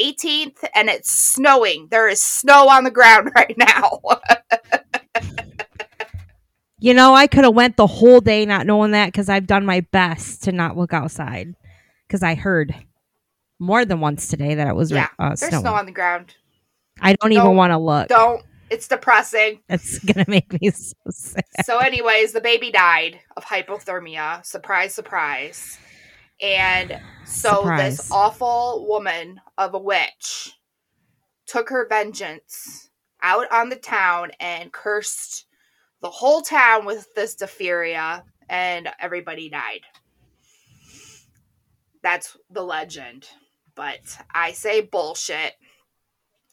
18th 0.01 0.65
and 0.75 0.89
it's 0.89 1.11
snowing. 1.11 1.89
There 1.91 2.09
is 2.09 2.23
snow 2.23 2.69
on 2.69 2.85
the 2.85 2.91
ground 2.91 3.31
right 3.37 3.57
now. 3.57 4.01
You 6.79 6.95
know, 6.95 7.15
I 7.15 7.29
could 7.29 7.45
have 7.45 7.55
went 7.55 7.77
the 7.77 7.87
whole 7.87 8.21
day 8.21 8.45
not 8.45 8.67
knowing 8.67 8.91
that 8.91 9.07
because 9.07 9.29
I've 9.29 9.47
done 9.47 9.65
my 9.65 9.83
best 9.93 10.43
to 10.45 10.53
not 10.53 10.77
look 10.77 10.93
outside 10.93 11.55
because 12.09 12.25
I 12.25 12.35
heard 12.35 12.75
more 13.59 13.85
than 13.85 14.01
once 14.01 14.29
today 14.29 14.55
that 14.57 14.67
it 14.69 14.75
was 14.75 14.91
yeah, 14.91 15.09
uh, 15.19 15.29
there's 15.29 15.41
snowing. 15.41 15.63
snow 15.63 15.75
on 15.75 15.87
the 15.87 15.93
ground. 15.93 16.35
I 17.01 17.15
don't 17.15 17.33
even 17.33 17.45
Don't- 17.45 17.57
want 17.57 17.71
to 17.73 17.79
look. 17.79 18.09
Don't. 18.09 18.45
It's 18.71 18.89
depressing. 18.89 19.61
It's 19.69 19.99
gonna 20.05 20.25
make 20.29 20.61
me 20.61 20.71
so 20.71 20.95
sad. 21.11 21.45
so, 21.65 21.79
anyways, 21.79 22.33
the 22.33 22.41
baby 22.41 22.71
died 22.71 23.21
of 23.37 23.45
hypothermia. 23.45 24.45
Surprise, 24.47 24.95
surprise. 24.95 25.79
And 26.41 26.99
so 27.27 27.57
Surprise. 27.61 27.99
this 27.99 28.11
awful 28.11 28.87
woman 28.89 29.41
of 29.59 29.75
a 29.75 29.79
witch 29.79 30.53
took 31.47 31.69
her 31.69 31.87
vengeance 31.87 32.89
out 33.23 33.47
on 33.53 33.69
the 33.69 33.77
town 33.77 34.31
and 34.41 34.73
cursed 34.73 35.45
the 36.01 36.11
whole 36.11 36.41
town 36.41 36.85
with 36.87 37.07
this 37.15 37.37
diphtheria, 37.37 38.25
and 38.49 38.89
everybody 38.99 39.49
died. 39.51 39.83
That's 42.03 42.37
the 42.51 42.63
legend. 42.63 43.29
But 43.75 44.01
I 44.35 44.53
say 44.53 44.81
bullshit. 44.83 45.55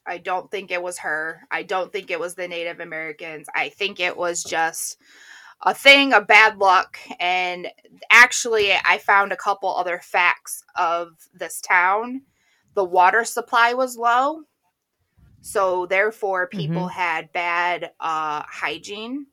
I 0.05 0.17
don't 0.17 0.49
think 0.49 0.71
it 0.71 0.81
was 0.81 0.97
her. 0.99 1.41
I 1.51 1.63
don't 1.63 1.91
think 1.91 2.09
it 2.09 2.19
was 2.19 2.35
the 2.35 2.47
Native 2.47 2.79
Americans. 2.79 3.47
I 3.53 3.69
think 3.69 3.99
it 3.99 4.17
was 4.17 4.43
just 4.43 4.97
a 5.61 5.73
thing 5.73 6.13
of 6.13 6.25
bad 6.25 6.57
luck. 6.57 6.97
And 7.19 7.67
actually, 8.09 8.71
I 8.73 8.97
found 8.97 9.31
a 9.31 9.37
couple 9.37 9.75
other 9.75 9.99
facts 10.01 10.63
of 10.75 11.09
this 11.33 11.61
town. 11.61 12.21
The 12.73 12.85
water 12.85 13.23
supply 13.25 13.73
was 13.73 13.97
low. 13.97 14.43
So, 15.41 15.85
therefore, 15.85 16.47
people 16.47 16.87
had 16.87 17.31
bad 17.31 17.91
uh, 17.99 18.43
hygiene. 18.47 19.27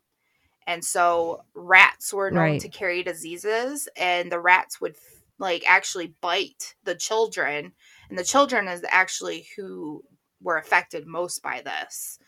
And 0.66 0.84
so, 0.84 1.42
rats 1.54 2.12
were 2.12 2.30
known 2.30 2.42
Right. 2.42 2.60
to 2.60 2.68
carry 2.68 3.02
diseases, 3.02 3.88
and 3.96 4.30
the 4.30 4.40
rats 4.40 4.80
would 4.80 4.96
like 5.38 5.64
actually 5.66 6.14
bite 6.20 6.74
the 6.84 6.94
children. 6.94 7.72
And 8.08 8.18
the 8.18 8.24
children 8.24 8.68
is 8.68 8.84
actually 8.88 9.46
who 9.56 10.02
were 10.40 10.58
affected 10.58 11.06
most 11.06 11.42
by 11.42 11.62
this. 11.64 12.18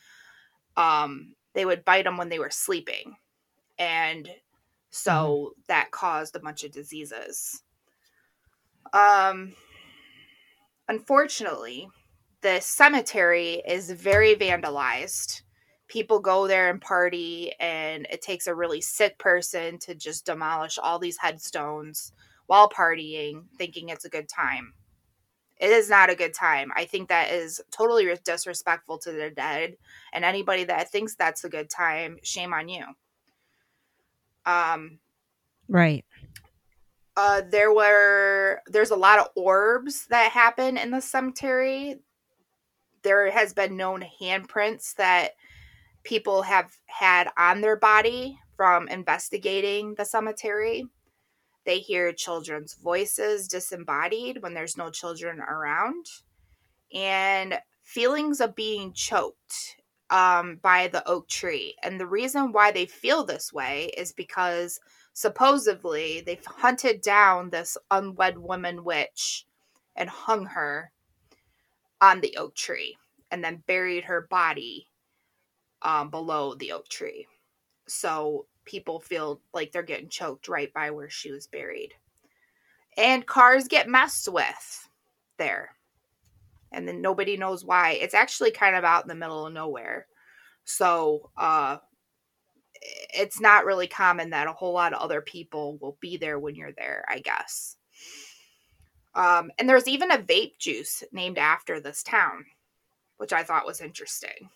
Um, 0.77 1.35
they 1.55 1.65
would 1.65 1.85
bite 1.85 2.05
them 2.05 2.17
when 2.17 2.29
they 2.29 2.39
were 2.39 2.51
sleeping, 2.51 3.17
and 3.79 4.31
so 4.91 5.55
that 5.67 5.91
caused 5.91 6.37
a 6.37 6.41
bunch 6.41 6.63
of 6.63 6.71
diseases. 6.71 7.63
Um, 8.93 9.55
unfortunately, 10.89 11.89
the 12.43 12.61
cemetery 12.61 13.63
is 13.67 13.91
very 13.91 14.37
vandalized. 14.37 15.43
People 15.89 16.21
go 16.21 16.47
there 16.47 16.71
and 16.71 16.81
party, 16.81 17.53
and 17.59 18.07
it 18.11 18.23
takes 18.23 18.47
a 18.47 18.55
really 18.55 18.81
sick 18.81 19.19
person 19.19 19.79
to 19.81 19.95
just 19.95 20.27
demolish 20.27 20.79
all 20.79 20.99
these 20.99 21.19
headstones 21.19 22.13
while 22.49 22.69
partying, 22.69 23.45
thinking 23.57 23.91
it's 23.91 24.07
a 24.07 24.11
good 24.11 24.29
time. 24.29 24.73
It 25.59 25.71
is 25.71 25.91
not 25.91 26.11
a 26.11 26.17
good 26.17 26.35
time. 26.35 26.73
I 26.75 26.85
think 26.87 27.09
that 27.09 27.31
is 27.31 27.61
totally 27.71 28.13
disrespectful 28.25 28.99
to 28.99 29.13
the 29.13 29.31
dead, 29.31 29.77
and 30.13 30.25
anybody 30.25 30.65
that 30.65 30.91
thinks 30.91 31.15
that's 31.15 31.45
a 31.45 31.49
good 31.49 31.69
time, 31.71 32.19
shame 32.23 32.53
on 32.53 32.69
you. 32.69 32.85
Um, 34.47 34.99
Right. 35.69 36.05
uh, 37.17 37.43
there 37.51 37.73
were 37.73 38.63
there's 38.67 38.93
a 38.93 38.97
lot 38.97 39.19
of 39.19 39.29
orbs 39.37 40.07
that 40.07 40.33
happen 40.33 40.79
in 40.79 40.91
the 40.91 41.01
cemetery. 41.01 42.01
There 43.03 43.31
has 43.31 43.53
been 43.53 43.77
known 43.77 44.05
handprints 44.21 44.95
that 44.95 45.33
people 46.05 46.43
have 46.43 46.75
had 46.87 47.29
on 47.37 47.61
their 47.61 47.77
body 47.77 48.39
from 48.57 48.89
investigating 48.89 49.95
the 49.97 50.05
cemetery. 50.05 50.87
They 51.69 51.81
hear 51.81 52.15
children's 52.15 52.73
voices 52.73 53.47
disembodied 53.47 54.43
when 54.43 54.55
there's 54.55 54.79
no 54.79 54.89
children 54.89 55.39
around, 55.41 56.07
and 56.95 57.61
feelings 57.83 58.41
of 58.41 58.55
being 58.55 58.95
choked 58.95 59.77
um, 60.09 60.61
by 60.63 60.89
the 60.89 61.07
oak 61.07 61.29
tree. 61.29 61.77
And 61.83 62.01
the 62.01 62.07
reason 62.07 62.53
why 62.53 62.73
they 62.73 62.87
feel 62.87 63.23
this 63.23 63.53
way 63.53 63.93
is 63.99 64.13
because 64.13 64.81
supposedly 65.13 66.23
they've 66.23 66.43
hunted 66.47 67.03
down 67.03 67.51
this 67.51 67.77
unwed 67.91 68.39
woman 68.39 68.83
witch 68.83 69.45
and 69.95 70.09
hung 70.09 70.47
her 70.47 70.91
on 72.01 72.23
the 72.23 72.35
oak 72.39 72.55
tree 72.55 72.97
and 73.31 73.45
then 73.45 73.63
buried 73.67 74.05
her 74.05 74.23
body 74.31 74.89
um, 75.83 76.09
below 76.09 76.55
the 76.55 76.73
oak 76.73 76.89
tree 76.89 77.27
so 77.87 78.47
people 78.69 79.01
feel 79.01 79.41
like 79.53 79.73
they're 79.73 79.83
getting 79.83 80.09
choked 80.09 80.49
right 80.49 80.73
by 80.73 80.91
where 80.91 81.11
she 81.11 81.33
was 81.33 81.47
buried 81.47 81.93
and 82.97 83.27
cars 83.27 83.67
get 83.69 83.89
messed 83.89 84.29
with 84.31 84.89
there 85.39 85.71
and 86.71 86.87
then 86.87 87.01
nobody 87.01 87.37
knows 87.37 87.65
why 87.65 87.93
it's 87.93 88.15
actually 88.15 88.51
kind 88.51 88.77
of 88.77 88.85
out 88.85 89.03
in 89.03 89.09
the 89.09 89.15
middle 89.15 89.47
of 89.47 89.53
nowhere 89.53 90.07
so 90.65 91.31
uh 91.37 91.79
it's 93.15 93.41
not 93.41 93.65
really 93.65 93.87
common 93.87 94.31
that 94.31 94.47
a 94.47 94.53
whole 94.53 94.73
lot 94.73 94.93
of 94.93 95.01
other 95.01 95.21
people 95.21 95.79
will 95.81 95.97
be 96.01 96.17
there 96.17 96.39
when 96.39 96.55
you're 96.55 96.73
there, 96.73 97.05
I 97.09 97.19
guess. 97.21 97.77
Um, 99.15 99.51
and 99.59 99.69
there's 99.69 99.89
even 99.89 100.11
a 100.11 100.19
vape 100.19 100.59
juice 100.59 101.03
named 101.13 101.39
after 101.39 101.81
this 101.81 102.03
town, 102.03 102.45
which 103.17 103.33
I 103.33 103.43
thought 103.43 103.67
was 103.67 103.81
interesting. 103.81 104.51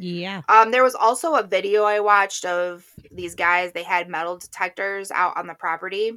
Yeah. 0.00 0.42
Um, 0.48 0.70
there 0.70 0.82
was 0.82 0.94
also 0.94 1.34
a 1.34 1.42
video 1.42 1.84
I 1.84 2.00
watched 2.00 2.46
of 2.46 2.86
these 3.12 3.34
guys. 3.34 3.72
They 3.72 3.82
had 3.82 4.08
metal 4.08 4.38
detectors 4.38 5.10
out 5.10 5.36
on 5.36 5.46
the 5.46 5.54
property, 5.54 6.12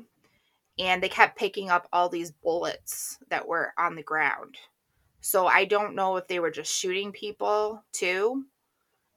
and 0.79 1.03
they 1.03 1.09
kept 1.09 1.37
picking 1.37 1.69
up 1.69 1.89
all 1.91 2.07
these 2.07 2.31
bullets 2.31 3.19
that 3.29 3.45
were 3.45 3.73
on 3.77 3.95
the 3.95 4.03
ground. 4.03 4.57
So 5.19 5.47
I 5.47 5.65
don't 5.65 5.95
know 5.95 6.15
if 6.15 6.27
they 6.27 6.39
were 6.39 6.51
just 6.51 6.73
shooting 6.73 7.11
people 7.11 7.83
too, 7.91 8.45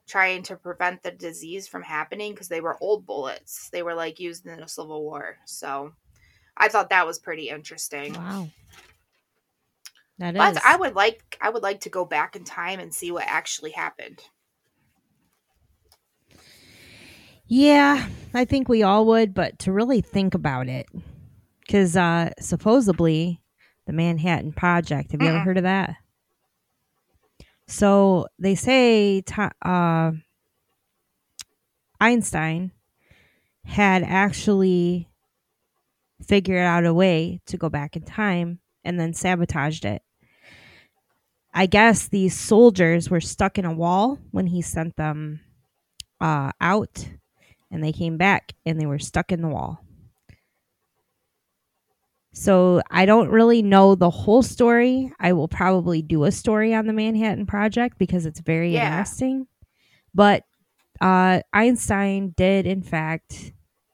trying 0.07 0.43
to 0.45 0.57
prevent 0.57 1.03
the 1.03 1.13
disease 1.13 1.69
from 1.69 1.83
happening 1.83 2.33
because 2.33 2.49
they 2.49 2.61
were 2.61 2.77
old 2.81 3.07
bullets. 3.07 3.71
They 3.71 3.83
were 3.83 3.95
like 3.95 4.19
used 4.19 4.47
in 4.47 4.61
the 4.61 4.69
Civil 4.69 5.03
War. 5.03 5.37
So 5.45 5.93
I 6.57 6.69
thought 6.69 6.91
that 6.91 7.07
was 7.07 7.19
pretty 7.21 7.51
interesting. 7.51 8.15
Wow. 8.15 8.49
That 10.19 10.35
is. 10.35 10.39
But 10.39 10.65
I 10.65 10.77
would 10.77 10.95
like 10.95 11.39
I 11.41 11.51
would 11.51 11.63
like 11.63 11.81
to 11.81 11.91
go 11.91 12.05
back 12.05 12.35
in 12.35 12.45
time 12.45 12.81
and 12.81 12.93
see 12.93 13.13
what 13.13 13.25
actually 13.27 13.73
happened. 13.73 14.23
Yeah, 17.49 18.09
I 18.35 18.45
think 18.45 18.69
we 18.69 18.83
all 18.83 19.07
would, 19.07 19.33
but 19.33 19.59
to 19.61 19.73
really 19.73 20.01
think 20.01 20.35
about 20.35 20.69
it, 20.69 20.87
because 21.61 21.97
uh, 21.97 22.31
supposedly 22.41 23.41
the 23.87 23.93
Manhattan 23.93 24.53
Project. 24.53 25.13
Have 25.13 25.23
you 25.23 25.29
ever 25.29 25.39
heard 25.39 25.57
of 25.57 25.63
that? 25.63 25.97
So 27.69 28.27
they 28.39 28.55
say 28.55 29.23
uh, 29.63 30.13
Einstein 32.01 32.73
had 33.65 34.03
actually 34.03 35.09
figured 36.23 36.59
out 36.59 36.85
a 36.85 36.95
way 36.95 37.41
to 37.47 37.57
go 37.57 37.69
back 37.69 37.97
in 37.97 38.03
time 38.03 38.61
and 38.85 38.99
then 38.99 39.13
sabotaged 39.13 39.85
it. 39.85 40.03
I 41.55 41.67
guess 41.67 42.09
these 42.09 42.39
soldiers 42.39 43.09
were 43.09 43.21
stuck 43.21 43.59
in 43.59 43.65
a 43.65 43.73
wall 43.73 44.19
when 44.31 44.47
he 44.47 44.63
sent 44.63 44.97
them 44.97 45.41
uh, 46.21 46.53
out 46.61 47.09
and 47.71 47.83
they 47.83 47.93
came 47.93 48.17
back 48.17 48.55
and 48.65 48.81
they 48.81 48.87
were 48.87 48.99
stuck 48.99 49.33
in 49.33 49.43
the 49.43 49.49
wall. 49.49 49.83
So 52.33 52.83
I 52.91 53.07
don't 53.07 53.31
really 53.31 53.63
know 53.63 53.95
the 53.95 54.11
whole 54.11 54.43
story. 54.43 55.11
I 55.19 55.33
will 55.33 55.49
probably 55.49 56.03
do 56.03 56.25
a 56.25 56.33
story 56.33 56.75
on 56.75 56.87
the 56.87 56.93
Manhattan 56.93 57.47
Project 57.47 57.99
because 57.99 58.27
it's 58.27 58.41
very 58.41 58.75
Yeah. 58.75 58.89
interesting. 58.89 59.47
But 60.15 60.45
uh, 61.01 61.41
Einstein 61.53 62.35
did, 62.37 62.67
in 62.67 62.83
fact, 62.83 63.53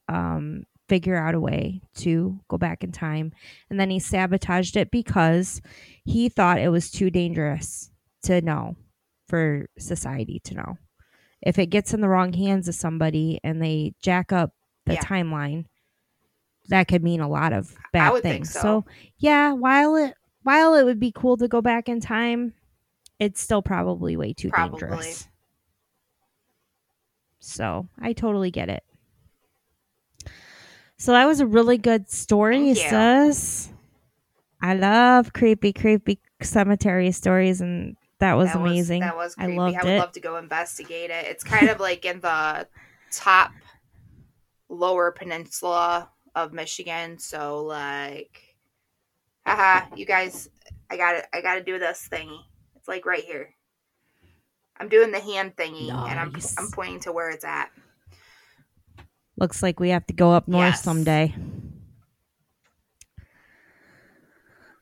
um, 0.09 0.65
figure 0.89 1.17
out 1.17 1.35
a 1.35 1.41
way 1.41 1.83
to 1.97 2.39
go 2.49 2.59
back 2.59 2.85
in 2.85 2.93
time, 2.93 3.33
and 3.71 3.79
then 3.79 3.91
he 3.91 3.99
sabotaged 3.99 4.77
it 4.77 4.91
because 4.91 5.63
he 6.05 6.29
thought 6.29 6.59
it 6.59 6.69
was 6.69 6.91
too 6.91 7.11
dangerous 7.11 7.91
to 8.25 8.41
know 8.41 8.77
for 9.29 9.67
society 9.79 10.41
to 10.45 10.55
know 10.55 10.77
if 11.43 11.59
it 11.59 11.67
gets 11.67 11.93
in 11.93 12.01
the 12.01 12.09
wrong 12.09 12.33
hands 12.33 12.69
of 12.69 12.75
somebody 12.75 13.41
and 13.43 13.61
they 13.61 13.95
jack 14.01 14.33
up 14.33 14.53
the 14.87 14.95
Yeah. 14.95 15.03
timeline, 15.05 15.67
that 16.69 16.89
could 16.89 17.03
mean 17.03 17.21
a 17.21 17.29
lot 17.29 17.53
of 17.53 17.75
bad 17.93 18.23
things. 18.23 18.53
so. 18.53 18.85
yeah, 19.19 19.53
while 19.53 19.97
it 19.97 20.15
while 20.45 20.75
it 20.75 20.85
would 20.85 20.99
be 21.01 21.13
cool 21.13 21.37
to 21.37 21.47
go 21.49 21.61
back 21.61 21.89
in 21.89 22.01
time, 22.01 22.55
it's 23.19 23.41
still 23.41 23.63
probably 23.63 24.17
way 24.17 24.33
too 24.33 24.51
Probably. 24.51 24.81
dangerous. 24.81 25.29
So 27.41 27.89
I 28.01 28.13
totally 28.13 28.51
get 28.51 28.69
it. 28.69 28.85
So 30.97 31.13
that 31.13 31.27
was 31.27 31.41
a 31.41 31.47
really 31.47 31.79
good 31.79 32.09
story, 32.09 32.75
sis. 32.75 33.73
I 34.61 34.75
love 34.75 35.33
creepy, 35.33 35.73
creepy 35.73 36.21
cemetery 36.41 37.11
stories, 37.11 37.61
and 37.61 37.97
that 38.23 38.35
was 38.37 38.49
That 38.49 38.57
amazing. 38.57 39.03
that 39.03 39.17
was 39.17 39.35
I 39.37 39.47
creepy. 39.47 39.59
loved 39.59 39.77
I 39.77 39.85
would 39.85 39.89
it. 39.91 39.99
love 39.99 40.13
to 40.13 40.21
go 40.21 40.37
investigate 40.37 41.11
it. 41.11 41.27
It's 41.27 41.45
kind 41.45 41.69
of 41.69 41.81
like 41.81 42.05
in 42.05 42.21
the 42.21 42.69
top 43.11 43.51
lower 44.69 45.13
peninsula 45.13 46.11
of 46.35 46.53
Michigan. 46.53 47.19
So 47.19 47.63
like, 47.65 48.57
haha, 49.47 49.87
you 49.97 50.07
guys, 50.07 50.49
I 50.91 50.97
got 50.97 51.13
to 51.13 51.37
I 51.37 51.41
got 51.41 51.55
to 51.57 51.63
do 51.65 51.79
this 51.79 52.09
thingy. 52.11 52.41
It's 52.77 52.89
like 52.89 53.07
right 53.07 53.25
here. 53.25 53.55
I'm 54.79 54.89
doing 54.89 55.13
the 55.13 55.21
hand 55.21 55.55
thingy, 55.57 55.91
and 56.09 56.19
I'm 56.19 56.33
I'm 56.59 56.71
pointing 56.71 57.01
to 57.01 57.13
where 57.13 57.31
it's 57.31 57.45
at. 57.45 57.71
Looks 59.37 59.63
like 59.63 59.81
we 59.81 59.91
have 59.91 60.07
to 60.07 60.15
go 60.15 60.33
up 60.33 60.49
north 60.49 60.77
Yes. 60.77 60.83
someday. 60.83 61.35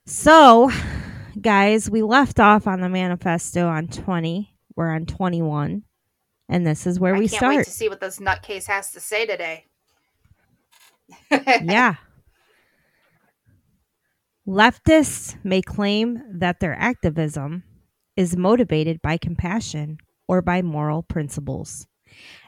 So, 0.06 0.70
guys, 1.40 1.90
we 1.90 2.02
left 2.02 2.38
off 2.40 2.66
on 2.66 2.80
the 2.80 2.88
manifesto 2.88 3.68
on 3.68 3.88
20. 3.88 4.54
We're 4.76 4.90
on 4.90 5.06
21. 5.06 5.82
And 6.48 6.66
this 6.66 6.86
is 6.86 6.98
where 6.98 7.14
I 7.14 7.18
we 7.18 7.28
can't 7.28 7.42
wait 7.42 7.54
start. 7.54 7.64
to 7.66 7.70
see 7.70 7.88
what 7.88 8.00
this 8.00 8.18
nutcase 8.18 8.66
has 8.66 8.92
to 8.92 9.00
say 9.00 9.26
today. 9.26 9.66
yeah. 11.30 11.96
Leftists 14.46 15.36
may 15.44 15.62
claim 15.62 16.22
that 16.28 16.60
their 16.60 16.74
activism 16.74 17.62
is 18.16 18.36
motivated 18.36 19.00
by 19.00 19.16
compassion 19.16 19.98
or 20.26 20.42
by 20.42 20.62
moral 20.62 21.02
principles. 21.02 21.86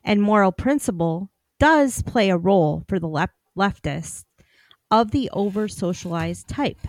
And 0.04 0.20
moral 0.20 0.52
principle 0.52 1.30
does 1.60 2.02
play 2.02 2.30
a 2.30 2.36
role 2.36 2.82
for 2.88 2.98
the 2.98 3.28
leftists 3.56 4.24
of 4.90 5.12
the 5.12 5.30
over 5.32 5.68
socialized 5.68 6.48
type. 6.48 6.80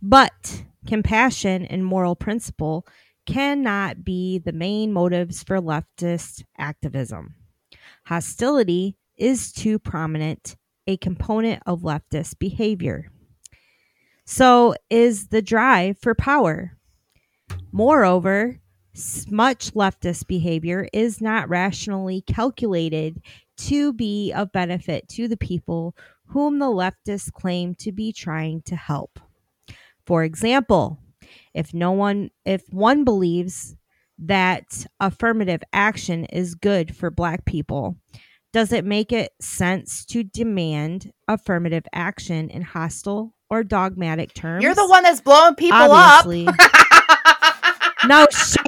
But 0.00 0.62
compassion 0.86 1.64
and 1.66 1.84
moral 1.84 2.16
principle 2.16 2.86
cannot 3.26 4.04
be 4.04 4.38
the 4.38 4.52
main 4.52 4.92
motives 4.92 5.42
for 5.42 5.58
leftist 5.58 6.44
activism. 6.58 7.34
Hostility 8.06 8.96
is 9.16 9.52
too 9.52 9.78
prominent 9.78 10.56
a 10.86 10.96
component 10.96 11.62
of 11.66 11.82
leftist 11.82 12.38
behavior. 12.38 13.10
So 14.24 14.74
is 14.88 15.28
the 15.28 15.42
drive 15.42 15.98
for 15.98 16.14
power. 16.14 16.76
Moreover, 17.72 18.60
much 19.28 19.72
leftist 19.74 20.26
behavior 20.26 20.88
is 20.92 21.20
not 21.20 21.48
rationally 21.48 22.22
calculated 22.22 23.22
to 23.56 23.92
be 23.92 24.32
of 24.32 24.52
benefit 24.52 25.08
to 25.08 25.28
the 25.28 25.36
people 25.36 25.94
whom 26.26 26.58
the 26.58 26.66
leftists 26.66 27.32
claim 27.32 27.74
to 27.76 27.92
be 27.92 28.12
trying 28.12 28.62
to 28.62 28.76
help. 28.76 29.20
For 30.10 30.24
example, 30.24 30.98
if 31.54 31.72
no 31.72 31.92
one 31.92 32.30
if 32.44 32.64
one 32.70 33.04
believes 33.04 33.76
that 34.18 34.84
affirmative 34.98 35.62
action 35.72 36.24
is 36.24 36.56
good 36.56 36.96
for 36.96 37.12
black 37.12 37.44
people, 37.44 37.94
does 38.52 38.72
it 38.72 38.84
make 38.84 39.12
it 39.12 39.30
sense 39.40 40.04
to 40.06 40.24
demand 40.24 41.12
affirmative 41.28 41.84
action 41.92 42.50
in 42.50 42.62
hostile 42.62 43.36
or 43.50 43.62
dogmatic 43.62 44.34
terms? 44.34 44.64
You're 44.64 44.74
the 44.74 44.88
one 44.88 45.04
that's 45.04 45.20
blowing 45.20 45.54
people 45.54 45.78
Obviously. 45.78 46.48
up. 46.48 46.56
no 48.08 48.26
shit. 48.32 48.66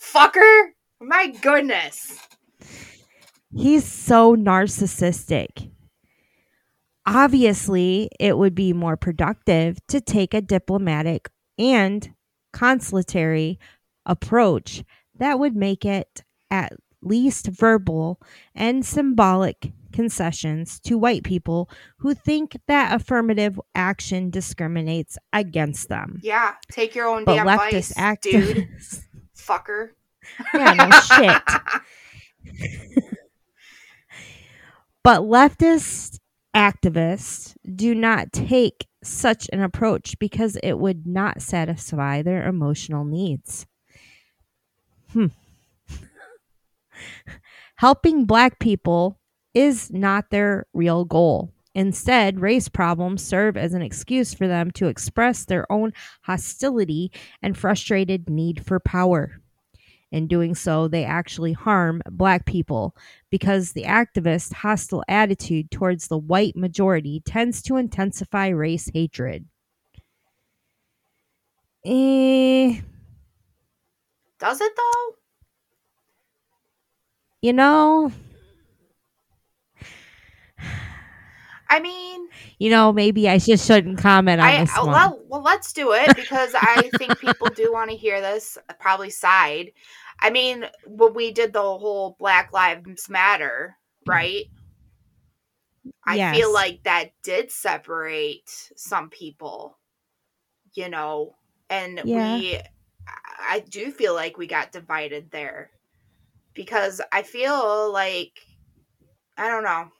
Fucker. 0.00 0.66
My 1.00 1.30
goodness. 1.42 2.16
He's 3.52 3.84
so 3.84 4.36
narcissistic. 4.36 5.72
Obviously, 7.06 8.10
it 8.18 8.36
would 8.36 8.54
be 8.54 8.72
more 8.72 8.96
productive 8.96 9.78
to 9.88 10.00
take 10.00 10.34
a 10.34 10.40
diplomatic 10.40 11.28
and 11.58 12.12
consulatory 12.52 13.58
approach 14.04 14.82
that 15.18 15.38
would 15.38 15.54
make 15.54 15.84
it 15.84 16.22
at 16.50 16.72
least 17.02 17.46
verbal 17.46 18.20
and 18.54 18.84
symbolic 18.84 19.72
concessions 19.92 20.80
to 20.80 20.98
white 20.98 21.22
people 21.22 21.70
who 21.98 22.14
think 22.14 22.56
that 22.66 22.94
affirmative 22.94 23.60
action 23.74 24.30
discriminates 24.30 25.16
against 25.32 25.88
them. 25.88 26.18
Yeah, 26.22 26.54
take 26.70 26.94
your 26.94 27.06
own 27.06 27.24
But 27.24 27.36
damn 27.36 27.46
leftist 27.46 27.92
advice, 27.92 28.18
dude. 28.20 28.56
activists, 28.56 29.02
Fucker. 29.36 29.90
yeah, 30.54 30.72
no 30.74 30.90
shit. 31.00 31.42
But 35.02 35.20
leftist 35.20 36.18
activists 36.56 37.54
do 37.76 37.94
not 37.94 38.32
take 38.32 38.86
such 39.04 39.48
an 39.52 39.62
approach 39.62 40.18
because 40.18 40.56
it 40.62 40.78
would 40.78 41.06
not 41.06 41.42
satisfy 41.42 42.22
their 42.22 42.48
emotional 42.48 43.04
needs. 43.04 43.66
Hmm. 45.12 45.26
Helping 47.76 48.24
black 48.24 48.58
people 48.58 49.20
is 49.52 49.92
not 49.92 50.30
their 50.30 50.66
real 50.72 51.04
goal. 51.04 51.52
Instead, 51.74 52.40
race 52.40 52.70
problems 52.70 53.22
serve 53.22 53.58
as 53.58 53.74
an 53.74 53.82
excuse 53.82 54.32
for 54.32 54.48
them 54.48 54.70
to 54.70 54.86
express 54.86 55.44
their 55.44 55.70
own 55.70 55.92
hostility 56.22 57.12
and 57.42 57.56
frustrated 57.56 58.30
need 58.30 58.64
for 58.64 58.80
power. 58.80 59.42
In 60.16 60.26
doing 60.28 60.54
so, 60.54 60.88
they 60.88 61.04
actually 61.04 61.52
harm 61.52 62.00
black 62.10 62.46
people 62.46 62.96
because 63.30 63.72
the 63.72 63.82
activist 63.82 64.54
hostile 64.54 65.04
attitude 65.08 65.70
towards 65.70 66.08
the 66.08 66.16
white 66.16 66.56
majority 66.56 67.20
tends 67.26 67.60
to 67.64 67.76
intensify 67.76 68.48
race 68.48 68.90
hatred. 68.94 69.44
Eh, 71.84 72.80
Does 74.38 74.60
it 74.62 74.72
though? 74.74 75.16
you 77.42 77.52
know, 77.52 78.10
I 81.68 81.80
mean, 81.80 82.28
you 82.58 82.70
know, 82.70 82.92
maybe 82.92 83.28
I 83.28 83.38
just 83.38 83.66
shouldn't 83.66 83.98
comment 83.98 84.40
on 84.40 84.46
I 84.46 84.60
this 84.60 84.76
one. 84.76 84.86
well, 84.86 85.20
well, 85.28 85.42
let's 85.42 85.72
do 85.72 85.92
it 85.92 86.16
because 86.16 86.54
I 86.54 86.90
think 86.96 87.18
people 87.18 87.48
do 87.48 87.72
want 87.72 87.90
to 87.90 87.96
hear 87.96 88.20
this. 88.20 88.56
Probably 88.78 89.10
side. 89.10 89.72
I 90.20 90.30
mean, 90.30 90.66
when 90.86 91.14
we 91.14 91.32
did 91.32 91.52
the 91.52 91.60
whole 91.62 92.16
Black 92.18 92.52
Lives 92.52 93.08
Matter, 93.08 93.76
right? 94.06 94.46
I 96.04 96.18
feel 96.20 96.52
like 96.52 96.82
that 96.84 97.12
did 97.22 97.50
separate 97.50 98.48
some 98.76 99.10
people, 99.10 99.78
you 100.74 100.88
know, 100.88 101.36
and 101.70 102.02
Yeah. 102.02 102.14
we, 102.14 102.60
I 103.08 103.60
do 103.68 103.92
feel 103.92 104.14
like 104.14 104.38
we 104.38 104.46
got 104.46 104.72
divided 104.72 105.30
there 105.30 105.72
because 106.54 107.00
I 107.12 107.22
feel 107.22 107.92
like, 107.92 108.40
I 109.36 109.48
don't 109.48 109.64
know. 109.64 109.90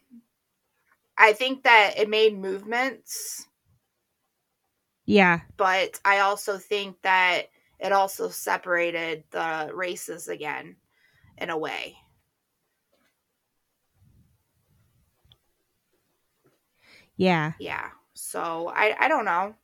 I 1.19 1.35
think 1.35 1.65
that 1.65 1.99
it 1.99 2.09
made 2.09 2.39
movements 2.39 3.47
yeah, 5.07 5.41
but 5.57 6.01
I 6.05 6.19
also 6.21 6.59
think 6.59 7.01
that 7.03 7.49
it 7.81 7.93
also 7.93 8.29
separated 8.29 9.25
the 9.31 9.71
races 9.75 10.29
again 10.29 10.77
in 11.39 11.51
a 11.51 11.59
way. 11.59 11.99
yeah. 17.17 17.55
Yeah. 17.59 17.91
So 18.15 18.69
I 18.75 18.97
I 18.99 19.09
don't 19.09 19.25
know. 19.25 19.57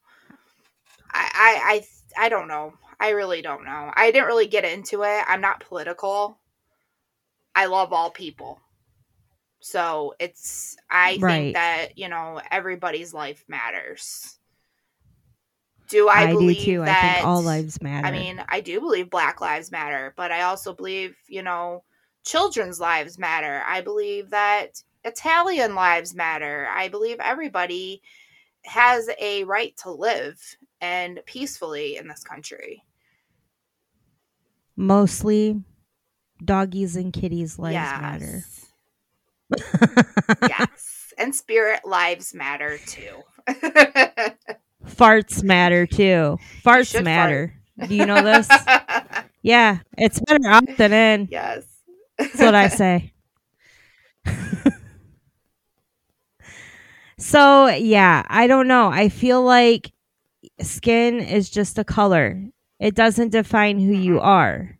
I 1.13 1.31
I 2.19 2.21
I, 2.21 2.27
I 2.27 2.29
don't 2.29 2.49
know. 2.49 2.77
I 2.99 3.11
really 3.11 3.41
don't 3.43 3.65
know. 3.65 3.93
I 3.95 4.11
didn't 4.11 4.27
really 4.27 4.47
get 4.49 4.65
into 4.65 5.03
it. 5.05 5.25
I'm 5.29 5.41
not 5.41 5.61
political. 5.61 6.41
I 7.55 7.67
love 7.67 7.93
all 7.93 8.11
people. 8.11 8.61
So 9.61 10.15
it's 10.19 10.77
I 10.91 11.19
Right. 11.19 11.21
think 11.21 11.53
that, 11.53 11.97
you 11.99 12.09
know, 12.09 12.41
everybody's 12.51 13.15
life 13.15 13.45
matters. 13.49 14.39
Do 15.93 16.09
I, 16.09 16.23
I, 16.23 16.27
do 16.29 16.39
believe 16.39 16.65
too. 16.65 16.79
that 16.81 17.05
I 17.05 17.15
think 17.17 17.27
all 17.27 17.43
lives 17.43 17.83
matter. 17.83 18.07
I 18.07 18.13
mean, 18.13 18.43
I 18.49 18.63
do 18.63 18.81
believe 18.81 19.11
Black 19.11 19.43
Lives 19.43 19.71
Matter, 19.71 20.15
but 20.17 20.33
I 20.33 20.41
also 20.41 20.73
believe, 20.73 21.15
you 21.29 21.43
know, 21.43 21.85
children's 22.25 22.81
lives 22.81 23.19
matter. 23.19 23.63
I 23.67 23.83
believe 23.83 24.31
that 24.31 24.83
Italian 25.05 25.75
lives 25.75 26.15
matter. 26.15 26.67
I 26.75 26.89
believe 26.89 27.19
everybody 27.21 28.01
has 28.65 29.11
a 29.21 29.45
right 29.45 29.77
to 29.83 29.91
live 29.91 30.41
and 30.81 31.21
peacefully 31.27 31.99
in 31.99 32.09
this 32.09 32.25
country. 32.25 32.83
mostly 34.77 35.61
doggies 36.43 36.97
and 36.97 37.13
kitties 37.13 37.59
lives 37.59 37.75
matter. 37.75 38.45
Yes. 39.55 40.37
yes. 40.49 40.89
And 41.19 41.35
spirit 41.35 41.85
lives 41.85 42.33
matter 42.33 42.79
too. 42.87 43.23
Farts 44.87 45.43
matter 45.43 45.87
too. 45.87 46.39
Farts 46.65 46.89
should 46.89 47.05
fart. 47.05 47.05
matter. 47.05 47.55
Do 47.87 47.95
you 47.95 48.07
know 48.07 48.23
this? 48.23 48.49
yeah, 49.43 49.79
it's 49.97 50.21
better 50.21 50.47
out 50.47 50.77
than 50.77 50.93
in. 50.93 51.29
yes. 51.31 51.65
That's 52.19 52.39
what 52.39 52.55
I 52.55 52.69
say. 52.69 53.13
So, 57.23 57.69
yeah, 57.69 58.25
I 58.29 58.49
don't 58.49 58.67
know. 58.67 58.89
I 58.89 59.09
feel 59.09 59.45
like 59.45 59.93
skin 60.61 61.21
is 61.21 61.49
just 61.51 61.79
a 61.79 61.85
color. 61.85 62.43
It 62.81 62.97
doesn't 62.97 63.31
define 63.31 63.79
who 63.79 63.93
you 63.93 64.15
mm-hmm. 64.15 64.27
are. 64.27 64.79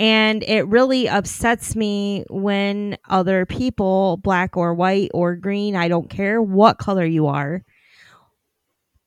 And 0.00 0.42
it 0.42 0.66
really 0.66 1.08
upsets 1.08 1.76
me 1.76 2.24
when 2.28 2.98
other 3.08 3.46
people, 3.46 4.16
black 4.16 4.56
or 4.56 4.74
white 4.74 5.12
or 5.14 5.36
green, 5.36 5.76
I 5.76 5.86
don't 5.86 6.10
care 6.10 6.42
what 6.42 6.78
color 6.78 7.04
you 7.04 7.28
are, 7.28 7.62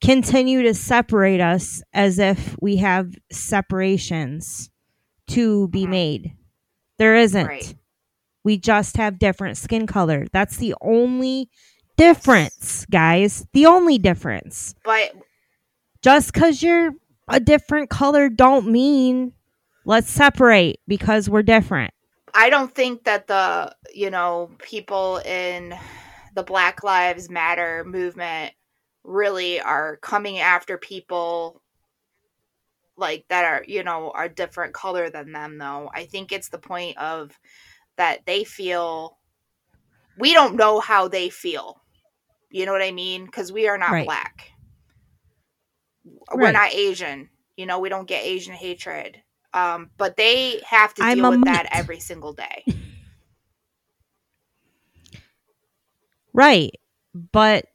continue 0.01 0.61
to 0.63 0.73
separate 0.73 1.41
us 1.41 1.81
as 1.93 2.19
if 2.19 2.55
we 2.61 2.77
have 2.77 3.13
separations 3.31 4.69
to 5.27 5.67
be 5.69 5.85
Mhm. 5.85 5.89
made. 5.89 6.33
There 6.97 7.15
isn't. 7.15 7.47
Right. 7.47 7.75
We 8.43 8.57
just 8.57 8.97
have 8.97 9.19
different 9.19 9.57
skin 9.57 9.85
color. 9.85 10.27
That's 10.31 10.57
the 10.57 10.73
only 10.81 11.49
difference, 11.97 12.85
guys. 12.89 13.45
The 13.53 13.65
only 13.65 13.97
difference. 13.97 14.73
But 14.83 15.13
Just 16.01 16.33
because 16.33 16.63
you're 16.63 16.91
a 17.27 17.41
different 17.41 17.89
color 17.89 18.29
don't 18.29 18.67
mean 18.71 19.33
let's 19.83 20.09
separate 20.09 20.79
because 20.87 21.29
we're 21.29 21.43
different. 21.43 21.93
I 22.33 22.49
don't 22.49 22.73
think 22.73 23.03
that 23.03 23.27
the, 23.27 23.75
you 23.93 24.09
know, 24.09 24.49
people 24.59 25.17
in 25.25 25.75
the 26.35 26.43
Black 26.43 26.83
Lives 26.83 27.29
Matter 27.29 27.83
movement 27.85 28.53
really 29.03 29.59
are 29.61 29.97
coming 29.97 30.39
after 30.39 30.77
people 30.77 31.61
like 32.97 33.25
that 33.29 33.45
are, 33.45 33.63
you 33.67 33.83
know, 33.83 34.11
are 34.11 34.27
different 34.29 34.73
color 34.73 35.09
than 35.09 35.31
them 35.31 35.57
though. 35.57 35.89
I 35.93 36.05
think 36.05 36.31
it's 36.31 36.49
the 36.49 36.59
point 36.59 36.97
of 36.97 37.37
that 37.97 38.25
they 38.25 38.43
feel 38.43 39.17
we 40.17 40.33
don't 40.33 40.55
know 40.55 40.79
how 40.79 41.07
they 41.07 41.29
feel. 41.29 41.81
You 42.49 42.65
know 42.65 42.71
what 42.73 42.81
I 42.81 42.91
mean? 42.91 43.27
Cuz 43.27 43.51
we 43.51 43.67
are 43.67 43.77
not 43.77 43.91
Right. 43.91 44.05
black. 44.05 44.51
We're 46.33 46.51
Right. 46.51 46.53
not 46.53 46.73
Asian. 46.73 47.29
You 47.55 47.65
know, 47.65 47.79
we 47.79 47.89
don't 47.89 48.07
get 48.07 48.23
Asian 48.23 48.53
hatred. 48.53 49.21
Um, 49.53 49.91
but 49.97 50.15
they 50.17 50.61
have 50.67 50.93
to 50.95 51.03
I'm 51.03 51.15
deal 51.15 51.25
a 51.25 51.29
with 51.29 51.43
that 51.45 51.67
every 51.71 51.99
single 51.99 52.33
day. 52.33 52.65
Right. 56.33 56.71
But 57.13 57.65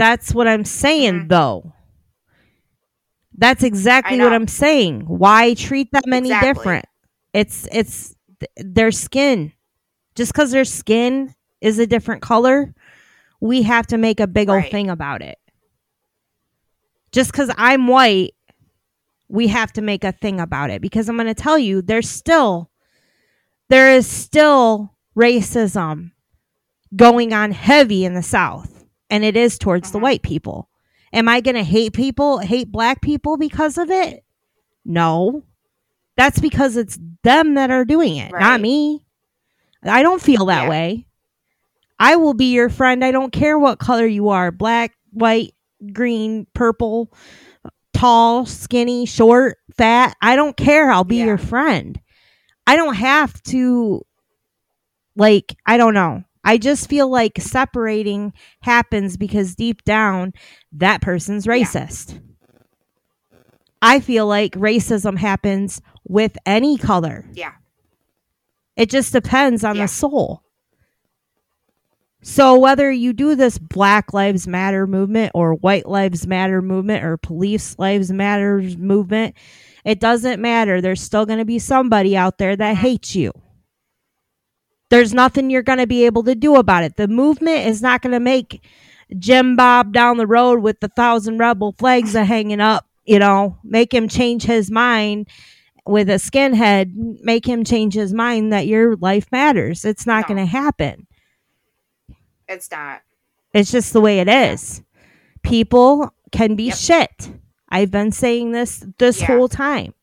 that's 0.00 0.34
what 0.34 0.48
I'm 0.48 0.64
saying, 0.64 1.24
Mhm. 1.24 1.28
though. 1.28 1.72
That's 3.36 3.62
exactly 3.62 4.18
what. 4.18 4.32
I'm 4.32 4.48
saying. 4.48 5.02
Why 5.06 5.54
treat 5.54 5.92
them 5.92 6.12
any 6.12 6.28
Exactly. 6.30 6.48
different? 6.48 6.84
It's 7.32 7.68
it's 7.70 8.14
th- 8.40 8.50
their 8.56 8.90
skin. 8.90 9.52
Just 10.14 10.32
because 10.32 10.50
their 10.50 10.64
skin 10.64 11.34
is 11.60 11.78
a 11.78 11.86
different 11.86 12.22
color, 12.22 12.74
we 13.40 13.62
have 13.62 13.86
to 13.88 13.98
make 13.98 14.20
a 14.20 14.26
big 14.26 14.48
old 14.48 14.62
Right. 14.62 14.70
thing 14.70 14.90
about 14.90 15.22
it. 15.22 15.38
Just 17.12 17.32
because 17.32 17.50
I'm 17.56 17.86
white, 17.86 18.32
we 19.28 19.48
have 19.48 19.72
to 19.74 19.82
make 19.82 20.04
a 20.04 20.12
thing 20.12 20.40
about 20.40 20.70
it 20.70 20.80
because 20.82 21.08
I'm 21.08 21.16
going 21.16 21.26
to 21.26 21.34
tell 21.34 21.58
you, 21.58 21.82
there's 21.82 22.08
still 22.08 22.70
there 23.68 23.92
is 23.94 24.06
still 24.06 24.96
racism 25.16 26.10
going 26.96 27.32
on 27.32 27.52
heavy 27.52 28.04
in 28.04 28.14
the 28.14 28.22
South, 28.22 28.79
and 29.10 29.24
it 29.24 29.36
is 29.36 29.58
towards 29.58 29.90
the 29.90 29.98
Mhm. 29.98 30.02
white 30.02 30.22
people. 30.22 30.68
Am 31.12 31.28
I 31.28 31.40
going 31.40 31.56
to 31.56 31.64
hate 31.64 31.92
people, 31.92 32.38
hate 32.38 32.70
black 32.70 33.00
people 33.02 33.36
because 33.36 33.76
of 33.78 33.90
it? 33.90 34.24
No. 34.84 35.42
That's 36.16 36.40
because 36.40 36.76
it's 36.76 36.98
them 37.22 37.54
that 37.54 37.70
are 37.70 37.84
doing 37.84 38.16
it, 38.16 38.32
Right. 38.32 38.40
not 38.40 38.60
me. 38.60 39.04
I 39.82 40.02
don't 40.02 40.22
feel 40.22 40.46
that 40.46 40.64
Yeah. 40.64 40.68
way. 40.70 41.06
I 41.98 42.16
will 42.16 42.34
be 42.34 42.52
your 42.52 42.68
friend. 42.68 43.04
I 43.04 43.10
don't 43.10 43.32
care 43.32 43.58
what 43.58 43.78
color 43.78 44.06
you 44.06 44.28
are 44.30 44.50
black, 44.50 44.92
white, 45.12 45.54
green, 45.92 46.46
purple, 46.54 47.12
tall, 47.92 48.46
skinny, 48.46 49.06
short, 49.06 49.58
fat. 49.76 50.16
I 50.22 50.36
don't 50.36 50.56
care. 50.56 50.90
I'll 50.90 51.04
be 51.04 51.16
Yeah. 51.18 51.26
your 51.26 51.38
friend. 51.38 52.00
I 52.66 52.76
don't 52.76 52.94
have 52.94 53.42
to, 53.44 54.02
like, 55.16 55.56
I 55.66 55.76
don't 55.76 55.94
know. 55.94 56.24
I 56.44 56.56
just 56.58 56.88
feel 56.88 57.08
like 57.08 57.38
separating 57.38 58.32
happens 58.62 59.16
because 59.16 59.54
deep 59.54 59.84
down, 59.84 60.32
that 60.72 61.02
person's 61.02 61.46
Yeah. 61.46 61.52
racist. 61.54 62.20
I 63.82 64.00
feel 64.00 64.26
like 64.26 64.52
racism 64.52 65.18
happens 65.18 65.80
with 66.06 66.36
any 66.46 66.76
color. 66.76 67.26
Yeah. 67.32 67.52
It 68.76 68.90
just 68.90 69.12
depends 69.12 69.64
on 69.64 69.76
Yeah. 69.76 69.82
the 69.84 69.88
soul. 69.88 70.42
So 72.22 72.58
whether 72.58 72.90
you 72.90 73.14
do 73.14 73.34
this 73.34 73.56
Black 73.58 74.12
Lives 74.12 74.46
Matter 74.46 74.86
movement 74.86 75.32
or 75.34 75.54
White 75.54 75.88
Lives 75.88 76.26
Matter 76.26 76.60
movement 76.60 77.02
or 77.02 77.16
Police 77.16 77.78
Lives 77.78 78.12
Matter 78.12 78.60
movement, 78.78 79.34
it 79.86 80.00
doesn't 80.00 80.40
matter. 80.40 80.82
There's 80.82 81.00
still 81.00 81.24
going 81.24 81.38
to 81.38 81.46
be 81.46 81.58
somebody 81.58 82.16
out 82.16 82.36
there 82.36 82.56
that 82.56 82.76
Mhm. 82.76 82.80
hates 82.80 83.16
you. 83.16 83.32
There's 84.90 85.14
nothing 85.14 85.50
you're 85.50 85.62
going 85.62 85.78
to 85.78 85.86
be 85.86 86.04
able 86.04 86.22
to 86.24 86.34
do 86.34 86.56
about 86.56 86.84
it. 86.84 86.96
The 86.96 87.08
movement 87.08 87.66
is 87.66 87.80
not 87.80 88.02
going 88.02 88.12
to 88.12 88.20
make 88.20 88.62
Jim 89.18 89.56
Bob 89.56 89.92
down 89.92 90.16
the 90.18 90.26
road 90.26 90.62
with 90.62 90.80
the 90.80 90.88
thousand 90.88 91.38
rebel 91.38 91.74
flags 91.78 92.14
a 92.14 92.24
hanging 92.24 92.60
up, 92.60 92.86
you 93.04 93.18
know, 93.18 93.56
make 93.64 93.94
him 93.94 94.08
change 94.08 94.42
his 94.42 94.70
mind 94.70 95.28
with 95.86 96.10
a 96.10 96.14
skinhead, 96.14 96.92
make 97.22 97.46
him 97.46 97.64
change 97.64 97.94
his 97.94 98.12
mind 98.12 98.52
that 98.52 98.66
your 98.66 98.96
life 98.96 99.26
matters. 99.32 99.84
It's 99.84 100.06
not 100.06 100.28
No. 100.28 100.34
going 100.34 100.46
to 100.46 100.50
happen. 100.50 101.06
It's 102.48 102.70
not. 102.70 103.02
It's 103.54 103.70
just 103.70 103.92
the 103.92 104.00
way 104.00 104.18
it 104.20 104.28
is. 104.28 104.82
People 105.42 106.12
can 106.32 106.54
be 106.56 106.64
Yep. 106.64 106.76
shit. 106.76 107.30
I've 107.68 107.90
been 107.90 108.12
saying 108.12 108.52
this 108.52 108.84
this 108.98 109.20
Yeah. 109.20 109.28
whole 109.28 109.48
time. 109.48 109.94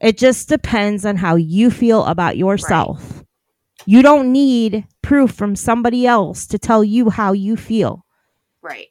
It 0.00 0.16
just 0.16 0.48
depends 0.48 1.04
on 1.04 1.16
how 1.16 1.36
you 1.36 1.70
feel 1.70 2.04
about 2.04 2.36
yourself. 2.36 3.24
You 3.86 4.02
don't 4.02 4.32
need 4.32 4.86
proof 5.02 5.32
from 5.32 5.56
somebody 5.56 6.06
else 6.06 6.46
to 6.48 6.58
tell 6.58 6.84
you 6.84 7.10
how 7.10 7.32
you 7.32 7.56
feel. 7.56 8.04
Right. 8.62 8.88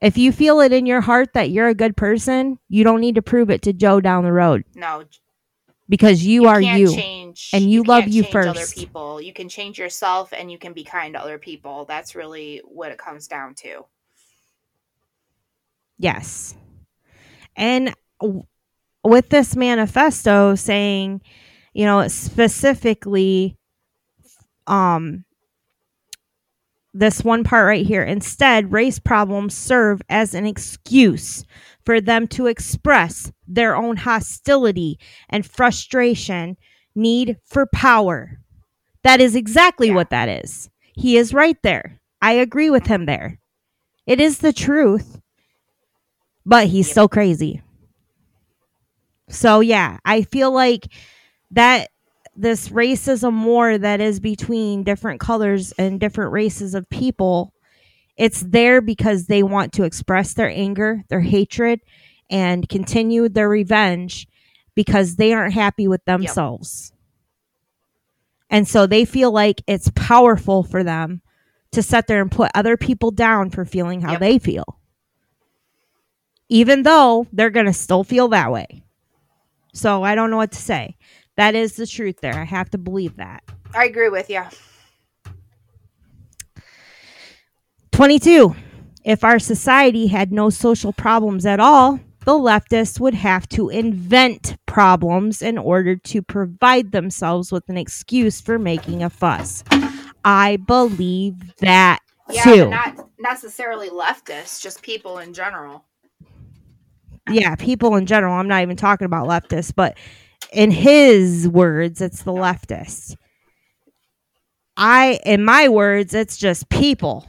If 0.00 0.18
you 0.18 0.32
feel 0.32 0.60
it 0.60 0.72
in 0.72 0.86
your 0.86 1.00
heart 1.00 1.32
that 1.34 1.50
you're 1.50 1.68
a 1.68 1.74
good 1.74 1.96
person, 1.96 2.58
you 2.68 2.84
don't 2.84 3.00
need 3.00 3.14
to 3.14 3.22
prove 3.22 3.50
it 3.50 3.62
to 3.62 3.72
Joe 3.72 4.00
down 4.00 4.24
the 4.24 4.32
road 4.32 4.64
No. 4.74 5.04
because 5.88 6.24
you, 6.24 6.46
are 6.46 6.60
can't 6.60 6.78
you. 6.80 6.94
change 6.94 7.50
and 7.52 7.70
you 7.70 7.82
love 7.84 8.02
can't 8.02 8.12
you 8.12 8.22
change 8.24 8.34
Other 8.36 8.54
first. 8.54 8.76
people. 8.76 9.20
You 9.20 9.32
can 9.32 9.48
change 9.48 9.78
yourself, 9.78 10.32
and 10.32 10.50
you 10.52 10.58
can 10.58 10.72
be 10.74 10.84
kind 10.84 11.14
to 11.14 11.20
other 11.20 11.38
people. 11.38 11.86
That's 11.86 12.14
really 12.14 12.60
what 12.66 12.92
it 12.92 12.98
comes 12.98 13.26
down 13.28 13.54
to. 13.62 13.86
Yes. 15.98 16.54
And 17.56 17.94
with 19.02 19.28
this 19.28 19.56
manifesto 19.56 20.54
saying, 20.54 21.22
you 21.72 21.86
know, 21.86 22.06
specifically 22.08 23.56
um 24.66 25.24
this 26.92 27.24
one 27.24 27.42
part 27.42 27.66
right 27.66 27.84
here, 27.86 28.04
instead 28.04 28.72
race 28.72 28.98
problems 29.00 29.54
serve 29.54 30.00
as 30.08 30.32
an 30.34 30.46
excuse 30.46 31.44
for 31.84 32.00
them 32.00 32.28
to 32.28 32.46
express 32.46 33.32
their 33.48 33.74
own 33.76 33.96
hostility 33.96 34.98
and 35.28 35.44
frustration, 35.44 36.56
need 36.94 37.36
for 37.44 37.66
power. 37.66 38.38
That 39.02 39.20
is 39.20 39.34
exactly 39.34 39.88
Yeah. 39.88 39.94
what 39.94 40.10
that 40.10 40.28
is. 40.28 40.70
He 40.94 41.16
is 41.16 41.34
right 41.34 41.58
there. 41.62 42.00
I 42.22 42.32
agree 42.34 42.70
with 42.70 42.86
him 42.86 43.06
there. 43.06 43.40
It 44.06 44.20
is 44.20 44.38
the 44.38 44.52
truth 44.52 45.20
but 46.46 46.66
he's 46.68 46.86
Yep. 46.88 46.92
still 46.92 47.08
crazy. 47.08 47.62
So 49.28 49.60
yeah, 49.60 49.98
I 50.04 50.22
feel 50.22 50.52
like 50.52 50.86
that 51.52 51.90
this 52.36 52.68
racism 52.68 53.44
war 53.44 53.78
that 53.78 54.00
is 54.00 54.20
between 54.20 54.82
different 54.82 55.20
colors 55.20 55.72
and 55.78 56.00
different 56.00 56.32
races 56.32 56.74
of 56.74 56.88
people, 56.90 57.52
it's 58.16 58.40
there 58.40 58.80
because 58.80 59.26
they 59.26 59.42
want 59.42 59.72
to 59.74 59.84
express 59.84 60.34
their 60.34 60.48
anger, 60.50 61.04
their 61.08 61.20
hatred, 61.20 61.80
and 62.30 62.68
continue 62.68 63.28
their 63.28 63.48
revenge 63.48 64.26
because 64.74 65.16
they 65.16 65.32
aren't 65.32 65.54
happy 65.54 65.86
with 65.86 66.04
themselves. 66.04 66.92
And 68.50 68.66
so 68.68 68.86
they 68.86 69.04
feel 69.04 69.32
like 69.32 69.62
it's 69.66 69.90
powerful 69.94 70.62
for 70.62 70.82
them 70.84 71.22
to 71.72 71.82
sit 71.82 72.06
there 72.06 72.20
and 72.20 72.30
put 72.30 72.50
other 72.54 72.76
people 72.76 73.10
down 73.10 73.50
for 73.50 73.64
feeling 73.64 74.00
how 74.00 74.12
Yep. 74.12 74.20
they 74.20 74.38
feel 74.38 74.78
even 76.48 76.82
though 76.82 77.26
they're 77.32 77.50
going 77.50 77.66
to 77.66 77.72
still 77.72 78.04
feel 78.04 78.28
that 78.28 78.52
way. 78.52 78.82
So 79.72 80.02
I 80.02 80.14
don't 80.14 80.30
know 80.30 80.36
what 80.36 80.52
to 80.52 80.60
say. 80.60 80.96
That 81.36 81.54
is 81.54 81.76
the 81.76 81.86
truth 81.86 82.20
there. 82.20 82.34
I 82.38 82.44
have 82.44 82.70
to 82.70 82.78
believe 82.78 83.16
that. 83.16 83.42
I 83.74 83.84
agree 83.86 84.08
with 84.08 84.30
you. 84.30 84.42
22. 87.92 88.54
If 89.04 89.22
our 89.24 89.38
society 89.38 90.06
had 90.06 90.32
no 90.32 90.50
social 90.50 90.92
problems 90.92 91.44
at 91.46 91.60
all, 91.60 92.00
the 92.24 92.32
leftists 92.32 92.98
would 93.00 93.14
have 93.14 93.48
to 93.50 93.68
invent 93.68 94.56
problems 94.66 95.42
in 95.42 95.58
order 95.58 95.94
to 95.96 96.22
provide 96.22 96.92
themselves 96.92 97.52
with 97.52 97.68
an 97.68 97.76
excuse 97.76 98.40
for 98.40 98.58
making 98.58 99.02
a 99.02 99.10
fuss. 99.10 99.62
I 100.24 100.56
believe 100.56 101.34
that 101.58 101.98
Yeah, 102.30 102.42
too. 102.42 102.70
not 102.70 103.08
necessarily 103.18 103.90
leftists, 103.90 104.62
just 104.62 104.80
people 104.80 105.18
in 105.18 105.34
general. 105.34 105.84
yeah, 107.30 107.54
people 107.56 107.96
in 107.96 108.06
general. 108.06 108.32
I'm 108.34 108.48
not 108.48 108.62
even 108.62 108.76
talking 108.76 109.04
about 109.04 109.28
leftists, 109.28 109.72
but 109.74 109.98
in 110.54 110.70
his 110.70 111.48
words, 111.48 112.00
it's 112.00 112.22
the 112.22 112.32
leftists. 112.32 113.16
I, 114.76 115.20
in 115.24 115.44
my 115.44 115.68
words, 115.68 116.14
it's 116.14 116.36
just 116.36 116.68
people. 116.68 117.28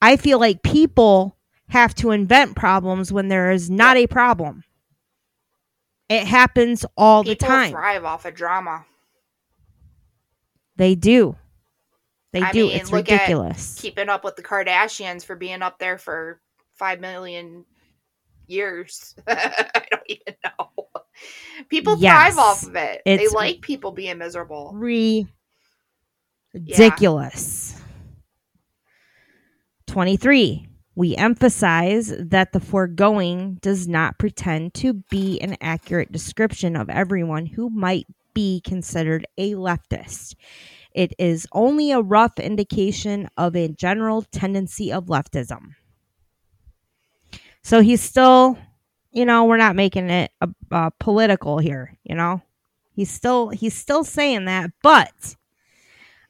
I 0.00 0.16
feel 0.16 0.38
like 0.38 0.62
people 0.62 1.36
have 1.68 1.94
to 1.96 2.10
invent 2.10 2.56
problems 2.56 3.12
when 3.12 3.28
there 3.28 3.50
is 3.50 3.68
not 3.68 3.96
a 3.96 4.06
problem. 4.06 4.64
It 6.08 6.26
happens 6.26 6.86
all 6.96 7.22
people 7.24 7.34
the 7.34 7.52
time. 7.54 7.70
thrive 7.72 8.04
off 8.04 8.24
of 8.24 8.34
drama. 8.34 8.86
They 10.76 10.94
do. 10.94 11.36
They 12.32 12.40
I 12.40 12.52
do. 12.52 12.66
mean, 12.66 12.76
it's 12.76 12.92
ridiculous. 12.92 13.78
Keeping 13.80 14.08
up 14.08 14.24
with 14.24 14.36
the 14.36 14.42
Kardashians 14.42 15.24
for 15.24 15.36
being 15.36 15.62
up 15.62 15.78
there 15.78 15.98
for 15.98 16.40
five 16.74 17.00
million 17.00 17.64
years. 18.46 19.14
I 19.26 19.84
don't 19.90 20.02
even 20.06 20.34
know. 20.44 20.87
People 21.68 21.96
Yes. 21.98 22.34
thrive 22.34 22.38
off 22.38 22.62
of 22.64 22.76
it. 22.76 23.02
they 23.04 23.28
like 23.28 23.60
people 23.60 23.92
being 23.92 24.18
miserable. 24.18 24.72
ridiculous. 26.54 27.80
23. 29.86 30.66
We 30.94 31.14
emphasize 31.16 32.12
that 32.18 32.52
the 32.52 32.60
foregoing 32.60 33.58
does 33.62 33.86
not 33.86 34.18
pretend 34.18 34.74
to 34.74 34.94
be 35.10 35.40
an 35.40 35.56
accurate 35.60 36.10
description 36.12 36.74
of 36.76 36.90
everyone 36.90 37.46
who 37.46 37.70
might 37.70 38.06
be 38.34 38.60
considered 38.64 39.26
a 39.36 39.52
leftist. 39.54 40.34
It 40.92 41.12
is 41.18 41.46
only 41.52 41.92
a 41.92 42.00
rough 42.00 42.38
indication 42.40 43.28
of 43.36 43.54
a 43.54 43.68
general 43.68 44.22
tendency 44.22 44.92
of 44.92 45.06
leftism. 45.06 45.74
So 47.62 47.80
he's 47.80 48.00
still, 48.02 48.58
you 49.12 49.24
know, 49.24 49.44
we're 49.44 49.56
not 49.56 49.76
making 49.76 50.10
it 50.10 50.30
a, 50.40 50.48
a 50.70 50.92
political 50.98 51.58
here, 51.58 51.96
you 52.04 52.14
know. 52.14 52.42
He's 52.92 53.10
still 53.10 53.48
he's 53.50 53.74
still 53.74 54.04
saying 54.04 54.46
that, 54.46 54.70
but 54.82 55.36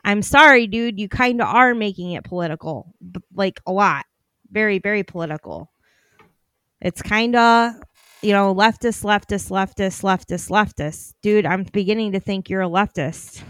I'm 0.04 0.22
sorry, 0.22 0.66
dude. 0.66 1.00
You 1.00 1.08
kind 1.08 1.40
of 1.40 1.48
are 1.48 1.74
making 1.74 2.12
it 2.12 2.24
political, 2.24 2.94
b- 3.00 3.20
like 3.34 3.60
a 3.66 3.72
lot, 3.72 4.06
very, 4.50 4.78
very 4.78 5.02
political. 5.02 5.70
It's 6.80 7.02
kind 7.02 7.34
of, 7.34 7.74
you 8.22 8.32
know, 8.32 8.54
leftist, 8.54 9.02
leftist, 9.02 9.50
leftist, 9.50 10.02
leftist, 10.02 10.50
leftist. 10.50 11.14
Dude, 11.22 11.46
I'm 11.46 11.64
beginning 11.64 12.12
to 12.12 12.20
think 12.20 12.48
you're 12.48 12.62
a 12.62 12.68
leftist, 12.68 13.42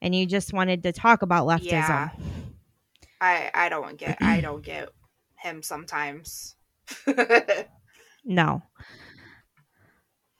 and 0.00 0.14
you 0.14 0.24
just 0.24 0.52
wanted 0.52 0.84
to 0.84 0.92
talk 0.92 1.22
about 1.22 1.46
leftism. 1.46 1.70
Yeah. 1.70 2.10
I 3.20 3.50
I 3.52 3.68
don't 3.68 3.96
get 3.96 4.18
I 4.20 4.40
don't 4.40 4.62
get 4.62 4.88
him 5.36 5.62
sometimes. 5.62 6.54
No. 8.24 8.62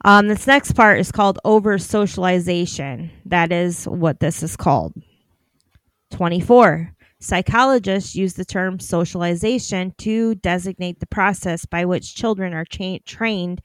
Um, 0.05 0.29
this 0.29 0.47
next 0.47 0.73
part 0.73 1.01
is 1.01 1.11
called 1.11 1.39
over 1.45 1.77
socialization. 1.79 3.11
That 3.27 3.53
is 3.53 3.85
what 3.85 4.21
this 4.21 4.43
is 4.43 4.57
called. 4.57 4.95
24. 6.13 6.95
Psychologists 7.21 8.15
use 8.15 8.35
the 8.35 8.45
term 8.45 8.79
socialization 8.79 9.93
to 9.99 10.37
designate 10.37 11.01
the 11.01 11.07
process 11.07 11.67
by 11.67 11.85
which 11.85 12.15
children 12.15 12.55
are 12.55 12.65
cha- 12.65 12.99
trained 13.05 13.61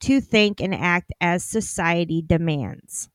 to 0.00 0.20
think 0.20 0.60
and 0.60 0.74
act 0.74 1.12
as 1.20 1.44
society 1.44 2.22
demands. 2.26 3.10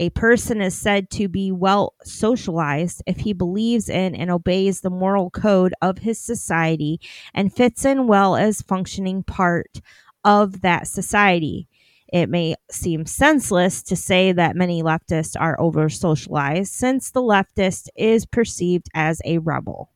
A 0.00 0.10
person 0.10 0.62
is 0.62 0.78
said 0.78 1.10
to 1.10 1.26
be 1.26 1.50
well 1.50 1.94
socialized 2.04 3.02
if 3.04 3.18
he 3.18 3.32
believes 3.32 3.88
in 3.88 4.14
and 4.14 4.30
obeys 4.30 4.80
the 4.80 4.90
moral 4.90 5.28
code 5.28 5.74
of 5.82 5.98
his 5.98 6.20
society 6.20 7.00
and 7.34 7.52
fits 7.52 7.84
in 7.84 8.06
well 8.06 8.36
as 8.36 8.62
functioning 8.62 9.24
part 9.24 9.80
of 10.24 10.60
that 10.60 10.86
society. 10.86 11.66
It 12.12 12.28
may 12.28 12.54
seem 12.70 13.06
senseless 13.06 13.82
to 13.82 13.96
say 13.96 14.30
that 14.30 14.54
many 14.54 14.84
leftists 14.84 15.34
are 15.38 15.60
over 15.60 15.88
socialized 15.88 16.72
since 16.72 17.10
the 17.10 17.20
leftist 17.20 17.88
is 17.96 18.24
perceived 18.24 18.86
as 18.94 19.20
a 19.24 19.38
rebel. 19.38 19.90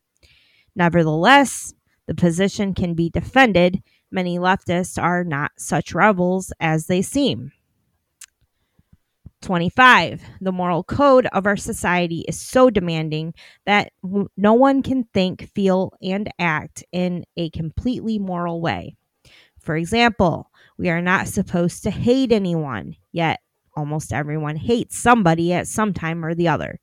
Nevertheless, 0.74 1.74
the 2.08 2.14
position 2.16 2.74
can 2.74 2.94
be 2.94 3.08
defended. 3.08 3.84
Many 4.10 4.36
leftists 4.40 5.00
are 5.00 5.22
not 5.22 5.52
such 5.58 5.94
rebels 5.94 6.52
as 6.58 6.88
they 6.88 7.02
seem. 7.02 7.52
25. 9.42 10.22
The 10.40 10.52
moral 10.52 10.84
code 10.84 11.26
of 11.32 11.46
our 11.46 11.56
society 11.56 12.24
is 12.26 12.40
so 12.40 12.70
demanding 12.70 13.34
that 13.66 13.92
no 14.36 14.54
one 14.54 14.82
can 14.82 15.04
think, 15.12 15.50
feel, 15.54 15.92
and 16.00 16.30
act 16.38 16.84
in 16.92 17.24
a 17.36 17.50
completely 17.50 18.18
moral 18.18 18.60
way. 18.60 18.96
For 19.60 19.76
example, 19.76 20.50
we 20.78 20.88
are 20.88 21.02
not 21.02 21.28
supposed 21.28 21.82
to 21.82 21.90
hate 21.90 22.32
anyone, 22.32 22.96
yet 23.12 23.40
almost 23.76 24.12
everyone 24.12 24.56
hates 24.56 24.98
somebody 24.98 25.52
at 25.52 25.68
some 25.68 25.92
time 25.92 26.24
or 26.24 26.34
the 26.34 26.48
other. 26.48 26.80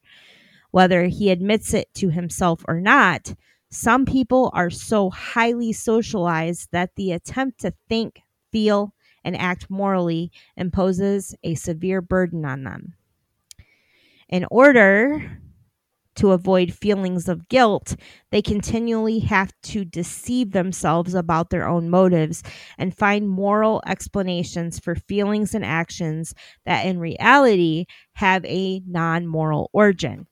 Whether 0.72 1.06
he 1.06 1.32
admits 1.32 1.74
it 1.74 1.94
to 1.96 2.10
himself 2.10 2.64
or 2.68 2.80
not, 2.80 3.34
some 3.72 4.06
people 4.06 4.52
are 4.54 4.70
so 4.70 5.10
highly 5.10 5.74
socialized 5.74 6.70
that 6.72 6.92
the 6.96 7.12
attempt 7.12 7.62
to 7.62 7.74
think, 7.88 8.22
feel, 8.52 8.94
and 9.24 9.36
act 9.38 9.70
morally 9.70 10.32
imposes 10.58 11.36
a 11.44 11.56
severe 11.56 12.02
burden 12.02 12.46
on 12.46 12.64
them. 12.64 12.94
In 14.30 14.46
order 14.52 15.40
to 16.16 16.32
avoid 16.32 16.74
feelings 16.74 17.30
of 17.30 17.48
guilt, 17.48 17.96
they 18.30 18.42
continually 18.42 19.20
have 19.20 19.54
to 19.62 19.86
deceive 19.86 20.52
themselves 20.52 21.14
about 21.14 21.50
their 21.50 21.68
own 21.68 21.90
motives 21.90 22.44
and 22.78 22.96
find 22.96 23.30
moral 23.30 23.82
explanations 23.88 24.80
for 24.80 24.96
feelings 24.96 25.56
and 25.56 25.64
actions 25.64 26.36
that 26.66 26.86
in 26.86 27.00
reality 27.00 27.86
have 28.14 28.44
a 28.46 28.82
non 28.86 29.28
moral 29.28 29.70
origin. 29.72 30.28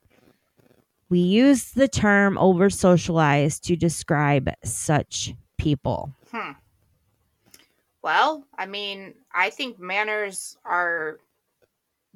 We 1.09 1.19
use 1.19 1.71
the 1.71 1.87
term 1.87 2.37
over 2.37 2.69
socialized 2.69 3.63
to 3.65 3.77
describe 3.77 4.49
such 4.65 5.33
people. 5.57 6.13
Hmm. 6.31 6.51
Well, 8.07 8.47
I 8.57 8.67
mean, 8.67 9.15
I 9.33 9.49
think 9.49 9.79
manners 9.79 10.57
are 10.63 11.19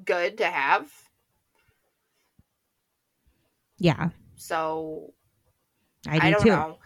good 0.05 0.37
to 0.39 0.45
have. 0.49 0.89
Yeah, 3.77 4.11
So 4.35 5.13
I 6.07 6.19
do 6.19 6.27
I, 6.27 6.31
don't 6.31 6.47
too. 6.47 6.49
know. 6.49 6.79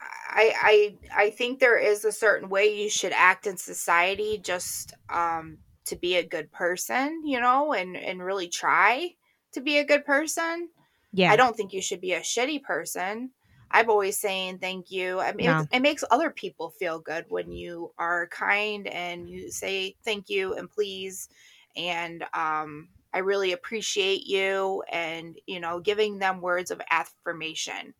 I 0.00 0.98
I 1.14 1.24
I 1.26 1.30
think 1.30 1.60
there 1.60 1.78
is 1.78 2.04
a 2.04 2.12
certain 2.12 2.48
way 2.48 2.82
you 2.82 2.90
should 2.90 3.12
act 3.12 3.46
in 3.46 3.56
society 3.56 4.38
just 4.38 4.94
um 5.08 5.58
to 5.86 5.96
be 5.96 6.16
a 6.16 6.26
good 6.26 6.52
person, 6.52 7.22
you 7.26 7.40
know, 7.40 7.72
and 7.72 7.96
and 7.96 8.22
really 8.22 8.48
try 8.48 9.14
to 9.52 9.60
be 9.60 9.78
a 9.78 9.84
good 9.86 10.04
person. 10.04 10.70
Yeah, 11.12 11.34
I 11.34 11.36
don't 11.36 11.56
think 11.56 11.72
you 11.72 11.82
should 11.82 12.00
be 12.00 12.14
a 12.14 12.20
shitty 12.20 12.62
person. 12.62 13.32
I'm 13.70 13.90
always 13.90 14.18
saying 14.18 14.58
thank 14.58 14.90
you. 14.90 15.20
I 15.20 15.32
mean, 15.32 15.50
No. 15.50 15.60
it, 15.60 15.68
it 15.76 15.80
makes 15.80 16.04
other 16.10 16.30
people 16.30 16.70
feel 16.70 16.98
good 17.00 17.26
when 17.28 17.52
you 17.52 17.92
are 17.98 18.26
kind 18.28 18.86
and 18.88 19.28
you 19.28 19.50
say 19.50 19.96
thank 20.04 20.28
you 20.30 20.54
and 20.54 20.70
please, 20.70 21.28
and 21.76 22.24
um, 22.34 22.88
I 23.12 23.18
really 23.18 23.52
appreciate 23.52 24.26
you, 24.26 24.82
and 24.90 25.38
you 25.46 25.60
know, 25.60 25.80
giving 25.80 26.18
them 26.18 26.40
words 26.40 26.70
of 26.70 26.80
affirmation. 26.90 27.94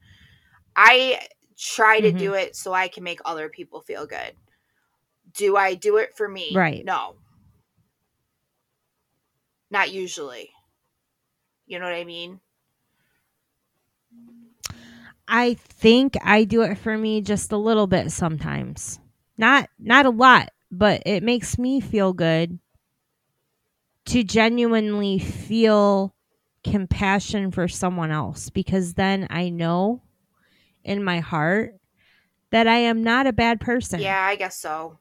I 0.76 1.20
try 1.56 2.00
to 2.00 2.12
Mm-hmm. 2.12 2.18
do 2.18 2.34
it 2.34 2.56
so 2.56 2.72
I 2.72 2.88
can 2.88 3.04
make 3.04 3.20
other 3.24 3.48
people 3.48 3.80
feel 3.80 4.06
good. 4.06 4.32
Do 5.34 5.56
I 5.56 5.74
do 5.74 5.96
it 5.98 6.16
for 6.16 6.28
me? 6.28 6.54
Right. 6.54 6.84
No. 6.84 7.16
Not 9.70 9.92
usually. 9.92 10.50
You 11.66 11.78
know 11.78 11.84
what 11.84 11.94
I 11.94 12.04
mean? 12.04 12.40
I 15.28 15.54
think 15.54 16.16
I 16.22 16.44
do 16.44 16.62
it 16.62 16.78
for 16.78 16.96
me 16.96 17.20
just 17.20 17.52
a 17.52 17.56
little 17.56 17.86
bit 17.86 18.10
sometimes. 18.10 18.98
Not 19.36 19.68
not 19.78 20.06
a 20.06 20.10
lot, 20.10 20.50
but 20.70 21.02
it 21.06 21.22
makes 21.22 21.58
me 21.58 21.80
feel 21.80 22.12
good 22.12 22.58
to 24.06 24.24
genuinely 24.24 25.18
feel 25.18 26.14
compassion 26.64 27.50
for 27.50 27.68
someone 27.68 28.10
else 28.10 28.50
because 28.50 28.94
then 28.94 29.26
I 29.30 29.50
know 29.50 30.02
in 30.82 31.04
my 31.04 31.20
heart 31.20 31.74
that 32.50 32.66
I 32.66 32.78
am 32.78 33.04
not 33.04 33.26
a 33.26 33.32
bad 33.32 33.60
person. 33.60 34.00
Yeah, 34.00 34.20
I 34.20 34.36
guess 34.36 34.56
so. 34.58 34.98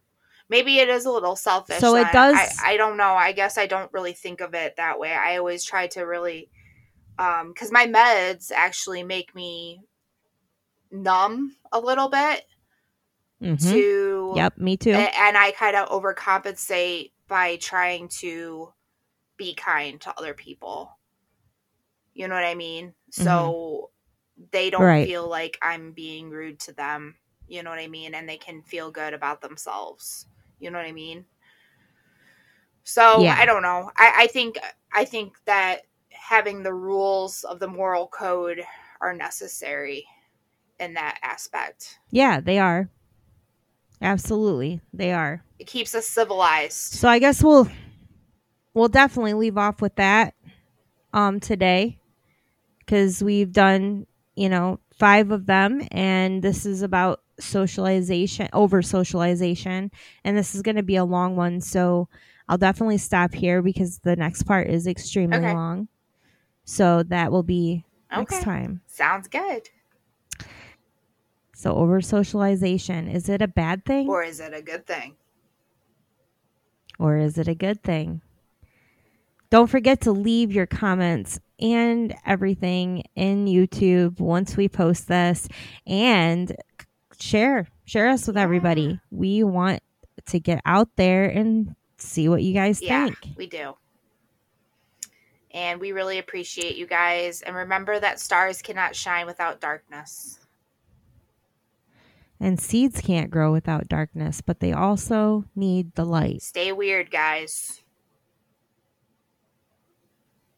Maybe 0.50 0.80
it 0.80 0.90
is 0.90 1.06
a 1.06 1.12
little 1.12 1.36
selfish. 1.36 1.80
So 1.80 1.96
it 1.96 2.12
does- 2.12 2.36
I, 2.36 2.74
I 2.74 2.78
don't 2.78 2.98
know. 2.98 3.14
I 3.14 3.32
guess 3.32 3.58
I 3.58 3.66
don't 3.66 3.92
really 3.94 4.14
think 4.14 4.42
of 4.42 4.54
it 4.54 4.76
that 4.76 5.00
way. 5.00 5.14
I 5.14 5.38
always 5.38 5.64
try 5.64 5.88
to 5.88 6.02
really, 6.02 6.50
um, 7.18 7.50
because 7.54 7.72
my 7.72 7.86
meds 7.88 8.52
actually 8.54 9.04
make 9.04 9.34
me 9.34 9.82
numb 10.92 11.56
a 11.72 11.80
little 11.80 12.10
bit 12.10 12.46
mm-hmm. 13.42 13.72
to. 13.72 14.34
Yep, 14.36 14.58
me 14.58 14.78
too. 14.78 14.92
And 14.92 15.38
I 15.38 15.52
kind 15.52 15.76
of 15.76 15.90
overcompensate 15.90 17.12
by 17.28 17.58
trying 17.58 18.08
to 18.20 18.74
be 19.38 19.54
kind 19.54 20.00
to 20.02 20.18
other 20.18 20.34
people. 20.34 20.98
You 22.14 22.28
know 22.28 22.36
what 22.36 22.46
I 22.46 22.56
mean? 22.56 22.94
So 23.12 23.92
they 24.52 24.70
don't 24.70 24.82
Right. 24.82 25.08
feel 25.08 25.28
like 25.28 25.58
I'm 25.62 25.92
being 25.92 26.30
rude 26.30 26.60
to 26.62 26.74
them. 26.74 27.16
You 27.48 27.64
know 27.64 27.70
what 27.70 27.80
I 27.80 27.88
mean? 27.88 28.16
And 28.16 28.28
they 28.28 28.38
can 28.38 28.62
feel 28.64 28.92
good 28.92 29.14
about 29.14 29.42
themselves. 29.42 30.26
You 30.60 30.72
know 30.72 30.78
what 30.78 30.88
I 30.88 30.92
mean? 30.92 31.26
So 32.84 33.22
Yeah. 33.22 33.36
I 33.38 33.46
don't 33.46 33.62
know. 33.62 33.92
I, 33.96 34.14
I 34.24 34.28
think 34.28 34.58
I 34.94 35.06
think 35.06 35.36
that 35.46 35.82
having 36.10 36.64
the 36.64 36.74
rules 36.74 37.44
of 37.44 37.60
the 37.60 37.68
moral 37.68 38.08
code 38.08 38.64
are 39.00 39.14
necessary 39.14 40.06
in 40.80 40.94
that 40.96 41.20
aspect. 41.24 42.00
Yeah, 42.12 42.40
they 42.40 42.60
are. 42.60 42.90
Absolutely, 44.02 44.82
they 44.94 45.12
are. 45.12 45.44
It 45.60 45.68
keeps 45.68 45.96
us 45.96 46.08
civilized. 46.08 46.94
So 46.94 47.10
I 47.10 47.20
guess 47.20 47.44
we'll 47.44 47.68
we'll 48.74 48.90
definitely 48.90 49.34
leave 49.34 49.58
off 49.58 49.82
with 49.82 49.96
that 49.96 50.36
um 51.14 51.40
today 51.40 52.00
cuz 52.86 53.24
we've 53.24 53.52
done, 53.52 54.06
you 54.36 54.50
know, 54.50 54.80
5 54.94 55.32
of 55.32 55.46
them 55.48 55.82
and 55.92 56.44
this 56.44 56.66
is 56.66 56.82
about 56.84 57.22
socialization, 57.40 58.50
over 58.54 58.82
socialization 58.82 59.92
and 60.24 60.38
this 60.38 60.54
is 60.54 60.62
going 60.62 60.76
to 60.78 60.84
be 60.84 60.96
a 60.96 61.06
long 61.06 61.36
one, 61.36 61.60
so 61.62 62.08
I'll 62.50 62.58
definitely 62.58 62.98
stop 63.00 63.34
here 63.34 63.62
because 63.62 64.00
the 64.00 64.16
next 64.16 64.44
part 64.44 64.68
is 64.70 64.86
extremely 64.88 65.38
Okay. 65.38 65.54
long. 65.54 65.88
So 66.66 67.04
that 67.04 67.32
will 67.32 67.44
be 67.44 67.84
next 68.12 68.44
time. 68.44 68.82
Sounds 68.88 69.28
good. 69.28 69.70
So 71.58 71.74
over 71.76 72.02
socialization, 72.02 73.08
is 73.08 73.30
it 73.30 73.42
a 73.42 73.48
bad 73.48 73.84
thing? 73.84 74.08
Or 74.08 74.22
is 74.22 74.40
it 74.40 74.54
a 74.54 74.62
good 74.62 74.86
thing? 74.86 75.16
or 77.00 77.18
is 77.18 77.38
it 77.38 77.48
a 77.48 77.54
good 77.56 77.82
thing? 77.84 78.22
Don't 79.52 79.68
forget 79.68 80.02
to 80.02 80.12
leave 80.12 80.52
your 80.52 80.66
comments 80.66 81.40
and 81.60 82.16
everything 82.26 83.04
in 83.16 83.46
YouTube 83.46 84.20
once 84.20 84.56
we 84.58 84.68
post 84.68 85.08
this 85.08 85.48
and 85.86 86.56
share 87.20 87.68
share 87.86 88.08
us 88.08 88.26
with 88.28 88.36
Yeah. 88.36 88.42
everybody. 88.44 89.00
We 89.12 89.44
want 89.44 89.82
to 90.28 90.40
get 90.40 90.60
out 90.66 90.90
there 90.96 91.26
and 91.26 91.76
see 91.98 92.28
what 92.30 92.42
you 92.44 92.54
guys 92.54 92.82
Yeah, 92.82 93.06
think. 93.06 93.36
we 93.38 93.46
do. 93.48 93.76
And 95.52 95.80
we 95.80 95.92
really 95.92 96.18
appreciate 96.20 96.78
you 96.78 96.86
guys. 96.88 97.42
And 97.44 97.56
remember 97.56 98.00
that 98.00 98.20
stars 98.20 98.62
cannot 98.64 98.96
shine 98.96 99.26
without 99.28 99.60
darkness. 99.60 100.40
And 102.40 102.60
seeds 102.60 103.02
can't 103.02 103.32
grow 103.32 103.52
without 103.52 103.88
darkness, 103.88 104.42
but 104.42 104.60
they 104.60 104.72
also 104.72 105.46
need 105.56 105.96
the 105.96 106.06
light. 106.06 106.44
Stay 106.44 106.72
weird, 106.72 107.10
guys. 107.10 107.82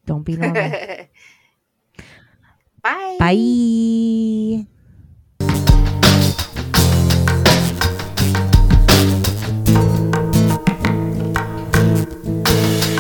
Don't 0.05 0.23
be 0.23 0.35
normal. 0.35 0.53
Bye. 2.81 3.17
Bye. 3.19 4.65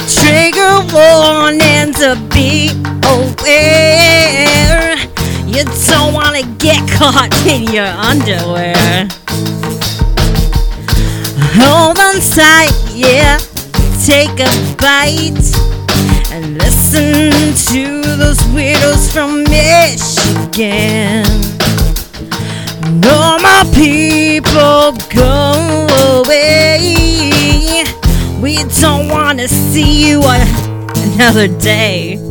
Trigger 0.07 0.85
warning 0.93 1.93
to 1.93 2.15
be 2.31 2.69
aware. 3.03 4.68
You 5.59 5.65
don't 5.65 6.13
want 6.13 6.37
to 6.37 6.43
get 6.57 6.89
caught 6.89 7.35
in 7.45 7.63
your 7.63 7.83
underwear. 7.83 9.09
Hold 11.59 11.99
on 11.99 12.15
tight, 12.21 12.71
yeah. 12.93 13.37
Take 14.05 14.39
a 14.39 14.47
bite 14.77 15.35
and 16.31 16.57
listen 16.59 17.33
to 17.73 18.01
those 18.15 18.39
weirdos 18.55 19.11
from 19.11 19.43
Michigan. 19.51 21.25
Normal 23.01 23.65
people 23.73 24.93
go 25.13 26.23
away. 26.23 27.83
We 28.41 28.63
don't 28.79 29.09
want 29.09 29.39
to 29.39 29.49
see 29.49 30.07
you 30.07 30.21
another 30.23 31.49
day. 31.59 32.28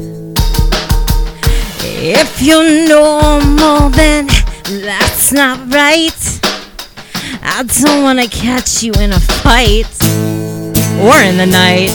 If 2.00 2.40
you're 2.40 2.86
normal, 2.88 3.90
then 3.90 4.28
that's 4.66 5.32
not 5.32 5.58
right. 5.74 6.40
I 7.42 7.64
don't 7.82 8.04
want 8.04 8.20
to 8.20 8.28
catch 8.28 8.84
you 8.84 8.92
in 9.00 9.10
a 9.10 9.18
fight 9.18 9.90
or 11.02 11.18
in 11.26 11.36
the 11.36 11.46
night. 11.50 11.90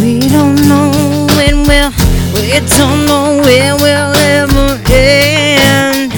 We 0.00 0.18
don't 0.28 0.56
know 0.66 0.90
when 1.36 1.68
we'll, 1.68 1.92
we 2.34 2.58
don't 2.76 3.06
know 3.06 3.40
when 3.44 3.76
we'll 3.76 4.16
ever 4.34 4.82
end. 4.90 6.12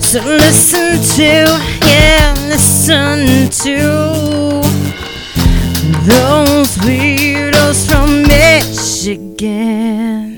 So 0.00 0.20
listen 0.20 1.02
to, 1.16 1.58
yeah, 1.84 2.32
listen 2.46 3.50
to 3.64 4.62
those 6.06 6.78
from 7.72 8.22
Michigan. 8.24 10.31